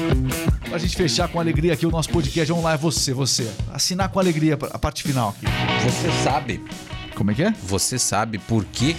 pra 0.74 0.78
gente 0.80 0.96
fechar 0.96 1.28
com 1.28 1.38
alegria 1.38 1.72
aqui 1.72 1.86
o 1.86 1.90
nosso 1.90 2.08
podcast. 2.10 2.52
Lá, 2.52 2.72
é 2.72 2.76
você, 2.76 3.12
você. 3.12 3.48
Assinar 3.72 4.08
com 4.08 4.18
alegria 4.18 4.58
a 4.72 4.78
parte 4.78 5.04
final 5.04 5.28
aqui. 5.28 5.46
Você 5.84 6.10
sabe, 6.24 6.60
Como 7.14 7.30
é 7.30 7.34
que 7.34 7.44
é? 7.44 7.54
você 7.62 7.96
sabe 7.96 8.38
por 8.38 8.64
que 8.64 8.96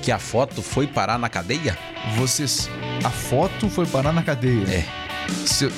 que 0.00 0.10
a 0.10 0.18
foto 0.18 0.62
foi 0.62 0.86
parar 0.86 1.18
na 1.18 1.28
cadeia? 1.28 1.76
Vocês. 2.16 2.70
A 3.04 3.10
foto 3.10 3.68
foi 3.68 3.84
parar 3.84 4.12
na 4.14 4.22
cadeia. 4.22 4.64
É. 4.66 4.84
Se- 5.46 5.70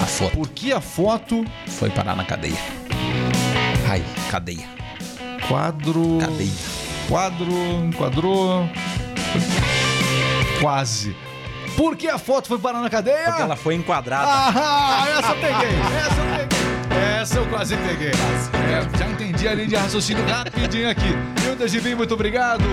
A 0.00 0.06
foto 0.06 0.36
por 0.36 0.48
que 0.50 0.72
a 0.72 0.80
foto. 0.80 1.44
foi 1.66 1.90
parar 1.90 2.14
na 2.14 2.24
cadeia. 2.24 2.54
Ai, 3.88 4.04
cadeia. 4.30 4.68
Quadro. 5.48 6.18
Cadeia. 6.20 6.50
Quadro. 7.08 7.52
Enquadrou. 7.88 8.68
Quase. 10.60 11.16
Por 11.76 11.96
que 11.96 12.08
a 12.08 12.18
foto 12.18 12.48
foi 12.48 12.58
parar 12.58 12.80
na 12.80 12.88
cadeia? 12.88 13.24
Porque 13.26 13.42
ela 13.42 13.56
foi 13.56 13.74
enquadrada. 13.74 14.26
Ah, 14.28 15.04
essa 15.18 15.32
eu 15.32 15.34
peguei. 15.36 15.78
Essa 15.98 16.20
eu 16.20 16.26
peguei. 16.38 17.16
Essa 17.20 17.38
eu 17.38 17.46
quase 17.46 17.76
peguei. 17.76 18.10
É, 18.10 18.98
já 18.98 19.06
entendi 19.06 19.46
a 19.46 19.54
linha 19.54 19.68
de 19.68 19.76
raciocínio 19.76 20.24
rapidinho 20.26 20.88
aqui. 20.88 21.14
Hilda 21.44 21.68
Givim, 21.68 21.94
muito 21.94 22.14
obrigado. 22.14 22.64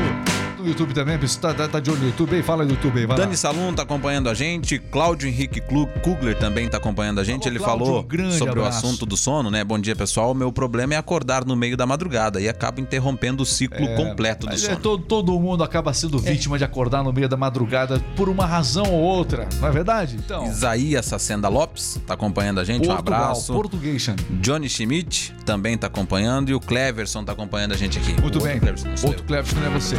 No 0.64 0.70
YouTube 0.70 0.94
também, 0.94 1.20
pessoal. 1.20 1.54
Tá, 1.54 1.68
tá 1.68 1.80
de 1.82 1.92
olho 1.92 2.00
no 2.00 2.06
YouTube 2.06 2.36
aí? 2.36 2.42
Fala 2.42 2.64
no 2.64 2.72
YouTube 2.72 2.98
aí, 2.98 3.06
vai 3.06 3.18
Dani 3.18 3.32
lá. 3.32 3.38
Salum 3.38 3.74
tá 3.74 3.84
acompanhando 3.84 4.30
a 4.30 4.34
gente, 4.34 4.80
Cláudio 4.80 5.28
Henrique 5.28 5.60
Kugler 6.02 6.38
também 6.38 6.70
tá 6.70 6.78
acompanhando 6.78 7.20
a 7.20 7.24
gente. 7.24 7.44
Alô, 7.48 7.52
Ele 7.52 7.60
Cláudio, 7.60 7.86
falou 7.86 8.04
grande 8.04 8.38
sobre 8.38 8.60
o 8.60 8.64
abraço. 8.64 8.86
assunto 8.86 9.06
do 9.06 9.18
sono, 9.18 9.52
né? 9.52 9.62
Bom 9.64 9.78
dia, 9.78 9.94
pessoal. 9.94 10.32
O 10.32 10.34
meu 10.34 10.54
problema 10.54 10.94
é 10.94 10.98
acordar 10.98 11.44
no 11.44 11.54
meio 11.54 11.76
da 11.76 11.86
madrugada 11.86 12.40
e 12.40 12.48
acabo 12.48 12.80
interrompendo 12.80 13.44
o 13.44 13.46
ciclo 13.46 13.86
completo 13.96 14.48
do 14.48 14.54
é, 14.54 14.58
sono. 14.58 14.78
todo, 14.78 15.04
todo 15.04 15.38
mundo 15.38 15.66
acaba 15.66 15.94
sendo 15.94 16.18
vítima 16.18 16.58
de 16.58 16.64
acordar 16.64 17.04
no 17.04 17.12
meio 17.12 17.28
da 17.28 17.36
madrugada 17.36 18.00
por 18.16 18.30
uma 18.30 18.46
razão 18.46 18.86
ou 18.86 19.02
outra, 19.02 19.50
não 19.60 19.68
é 19.68 19.72
verdade? 19.72 20.16
Então, 20.16 20.46
Isaías 20.46 21.06
Sacenda 21.06 21.50
Lopes 21.50 22.00
tá 22.08 22.14
acompanhando 22.14 22.62
a 22.62 22.64
gente. 22.64 22.88
um 22.88 22.94
Portugal, 22.94 23.22
abraço. 23.24 23.52
português. 23.54 24.08
Johnny 24.42 24.70
Schmidt 24.70 25.34
também 25.46 25.78
tá 25.78 25.88
acompanhando 25.88 26.50
e 26.50 26.54
o 26.54 26.60
Cleverson 26.62 27.24
tá 27.26 27.34
acompanhando 27.34 27.74
a 27.74 27.78
gente 27.78 27.98
aqui. 28.00 28.20
Muito 28.22 28.40
O 28.40 28.44
bem. 28.44 28.60
Cleverson, 28.60 28.88
não 28.88 29.10
Outro. 29.10 29.24
Cleverson 29.26 29.60
não 29.60 29.68
é 29.68 29.70
você. 29.70 29.96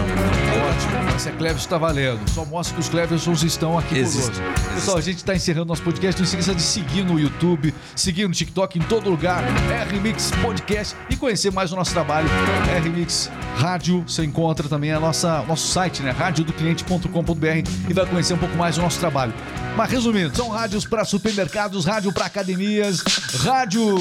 Ótimo. 0.54 1.04
É 1.26 1.32
Cleverson, 1.32 1.68
tá 1.68 1.78
valendo. 1.78 2.28
Só 2.30 2.44
mostra 2.44 2.74
que 2.74 2.80
os 2.80 2.88
Cleversons 2.88 3.42
estão 3.42 3.78
aqui 3.78 3.96
Existe. 3.96 4.32
conosco. 4.40 4.74
Pessoal, 4.74 4.98
a 4.98 5.00
gente 5.00 5.24
tá 5.24 5.34
encerrando 5.34 5.66
nosso 5.66 5.82
podcast. 5.82 6.20
Não 6.20 6.28
esqueça 6.28 6.54
de 6.54 6.60
seguir 6.60 7.02
no 7.04 7.18
YouTube, 7.18 7.72
seguir 7.96 8.26
no 8.26 8.34
TikTok, 8.34 8.78
em 8.78 8.82
todo 8.82 9.08
lugar. 9.08 9.42
R-Mix 9.90 10.32
Podcast 10.42 10.94
e 11.08 11.16
conhecer 11.16 11.50
mais 11.50 11.72
o 11.72 11.76
nosso 11.76 11.92
trabalho. 11.92 12.28
R-Mix 12.76 13.30
Rádio, 13.56 14.04
você 14.06 14.24
encontra 14.24 14.68
também 14.68 14.92
a 14.92 15.00
nossa 15.00 15.42
nosso 15.44 15.66
site, 15.68 16.02
né? 16.02 16.10
radiodocliente.com.br 16.10 17.68
e 17.88 17.92
vai 17.92 18.06
conhecer 18.06 18.34
um 18.34 18.38
pouco 18.38 18.56
mais 18.56 18.76
o 18.76 18.82
nosso 18.82 18.98
trabalho. 18.98 19.32
Mas 19.76 19.90
resumindo, 19.90 20.36
são 20.36 20.48
rádios 20.50 20.84
para 20.84 21.04
supermercados, 21.04 21.84
rádio 21.84 22.12
para 22.12 22.26
academias, 22.26 23.02
rádio 23.40 23.96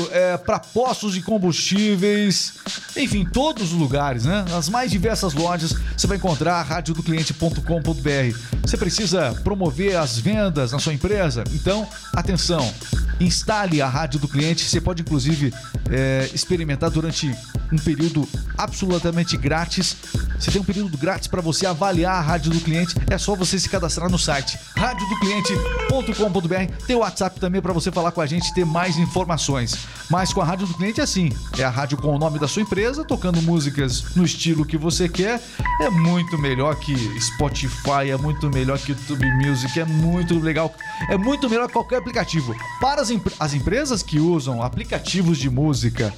para 0.45 0.59
postos 0.59 1.13
de 1.13 1.21
combustíveis, 1.21 2.53
enfim, 2.95 3.25
todos 3.25 3.71
os 3.71 3.79
lugares, 3.79 4.25
né? 4.25 4.45
Nas 4.49 4.69
mais 4.69 4.91
diversas 4.91 5.33
lojas 5.33 5.73
você 5.95 6.05
vai 6.05 6.17
encontrar 6.17 6.42
radiodocliente.com.br. 6.51 8.37
Você 8.61 8.77
precisa 8.77 9.33
promover 9.43 9.95
as 9.95 10.17
vendas 10.17 10.71
na 10.71 10.79
sua 10.79 10.93
empresa? 10.93 11.43
Então, 11.53 11.87
atenção, 12.13 12.73
instale 13.19 13.81
a 13.81 13.87
rádio 13.87 14.19
do 14.19 14.27
cliente. 14.27 14.65
Você 14.65 14.81
pode 14.81 15.01
inclusive 15.01 15.53
é, 15.89 16.29
experimentar 16.33 16.89
durante 16.89 17.33
um 17.71 17.77
período 17.77 18.27
absolutamente 18.57 19.37
grátis. 19.37 19.95
Você 20.39 20.51
tem 20.51 20.61
um 20.61 20.65
período 20.65 20.97
grátis 20.97 21.27
para 21.27 21.41
você 21.41 21.65
avaliar 21.65 22.15
a 22.15 22.21
rádio 22.21 22.51
do 22.51 22.59
cliente. 22.59 22.95
É 23.09 23.17
só 23.17 23.35
você 23.35 23.59
se 23.59 23.69
cadastrar 23.69 24.09
no 24.09 24.19
site 24.19 24.57
radiodocliente.com.br. 24.75 26.85
Tem 26.85 26.95
o 26.95 26.99
WhatsApp 26.99 27.39
também 27.39 27.61
para 27.61 27.73
você 27.73 27.91
falar 27.91 28.11
com 28.11 28.21
a 28.21 28.25
gente 28.25 28.53
ter 28.53 28.65
mais 28.65 28.97
informações. 28.97 29.77
Mas 30.09 30.33
com 30.33 30.41
a 30.41 30.45
rádio 30.45 30.67
do 30.67 30.73
cliente 30.73 30.99
é 30.99 31.03
assim: 31.03 31.31
é 31.57 31.63
a 31.63 31.69
rádio 31.69 31.97
com 31.97 32.15
o 32.15 32.19
nome 32.19 32.39
da 32.39 32.47
sua 32.47 32.61
empresa, 32.61 33.03
tocando 33.03 33.41
músicas 33.41 34.15
no 34.15 34.23
estilo 34.23 34.65
que 34.65 34.77
você 34.77 35.07
quer. 35.07 35.41
É 35.81 35.89
muito 35.89 36.32
melhor 36.37 36.75
que 36.75 36.95
Spotify, 37.19 38.09
é 38.11 38.17
muito 38.17 38.49
melhor 38.49 38.77
que 38.79 38.91
YouTube 38.91 39.25
Music, 39.35 39.79
é 39.79 39.85
muito 39.85 40.39
legal. 40.39 40.73
É 41.09 41.17
muito 41.17 41.49
melhor 41.49 41.67
que 41.67 41.73
qualquer 41.73 41.97
aplicativo. 41.97 42.55
Para 42.79 43.01
as, 43.01 43.09
as 43.39 43.53
empresas 43.53 44.03
que 44.03 44.19
usam 44.19 44.61
aplicativos 44.61 45.37
de 45.37 45.49
música, 45.49 46.13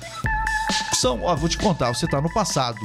são, 1.06 1.22
ó, 1.22 1.36
vou 1.36 1.48
te 1.48 1.56
contar, 1.56 1.94
você 1.94 2.08
tá 2.08 2.20
no 2.20 2.34
passado. 2.34 2.80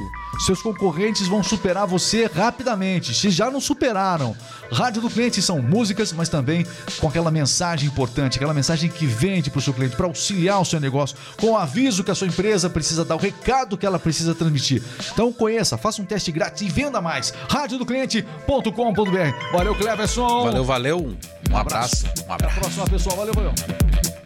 Seus 0.45 0.61
concorrentes 0.61 1.27
vão 1.27 1.41
superar 1.41 1.87
você 1.87 2.27
rapidamente. 2.27 3.15
Se 3.15 3.31
já 3.31 3.49
não 3.49 3.59
superaram. 3.59 4.35
Rádio 4.71 5.01
do 5.01 5.09
cliente 5.09 5.41
são 5.41 5.59
músicas, 5.59 6.13
mas 6.13 6.29
também 6.29 6.63
com 6.99 7.07
aquela 7.07 7.31
mensagem 7.31 7.89
importante, 7.89 8.37
aquela 8.37 8.53
mensagem 8.53 8.91
que 8.91 9.07
vende 9.07 9.49
para 9.49 9.57
o 9.57 9.61
seu 9.61 9.73
cliente, 9.73 9.95
para 9.95 10.05
auxiliar 10.05 10.61
o 10.61 10.65
seu 10.65 10.79
negócio, 10.79 11.17
com 11.39 11.53
o 11.53 11.57
aviso 11.57 12.03
que 12.03 12.11
a 12.11 12.15
sua 12.15 12.27
empresa 12.27 12.69
precisa 12.69 13.03
dar, 13.03 13.15
o 13.15 13.19
recado 13.19 13.75
que 13.75 13.87
ela 13.87 13.97
precisa 13.97 14.35
transmitir. 14.35 14.83
Então 15.11 15.33
conheça, 15.33 15.75
faça 15.75 15.99
um 15.99 16.05
teste 16.05 16.31
grátis 16.31 16.61
e 16.61 16.69
venda 16.69 17.01
mais. 17.01 17.33
Radiodocliente.com.br. 17.49 19.51
Valeu, 19.51 19.73
Cleverson. 19.73 20.43
Valeu, 20.43 20.63
valeu. 20.63 21.17
Um 21.49 21.57
abraço. 21.57 22.05
Um 22.05 22.09
Até 22.09 22.31
a 22.31 22.35
abraço. 22.35 22.59
próxima, 22.59 22.85
pessoal. 22.85 23.17
Valeu, 23.17 23.33
valeu. 23.33 24.20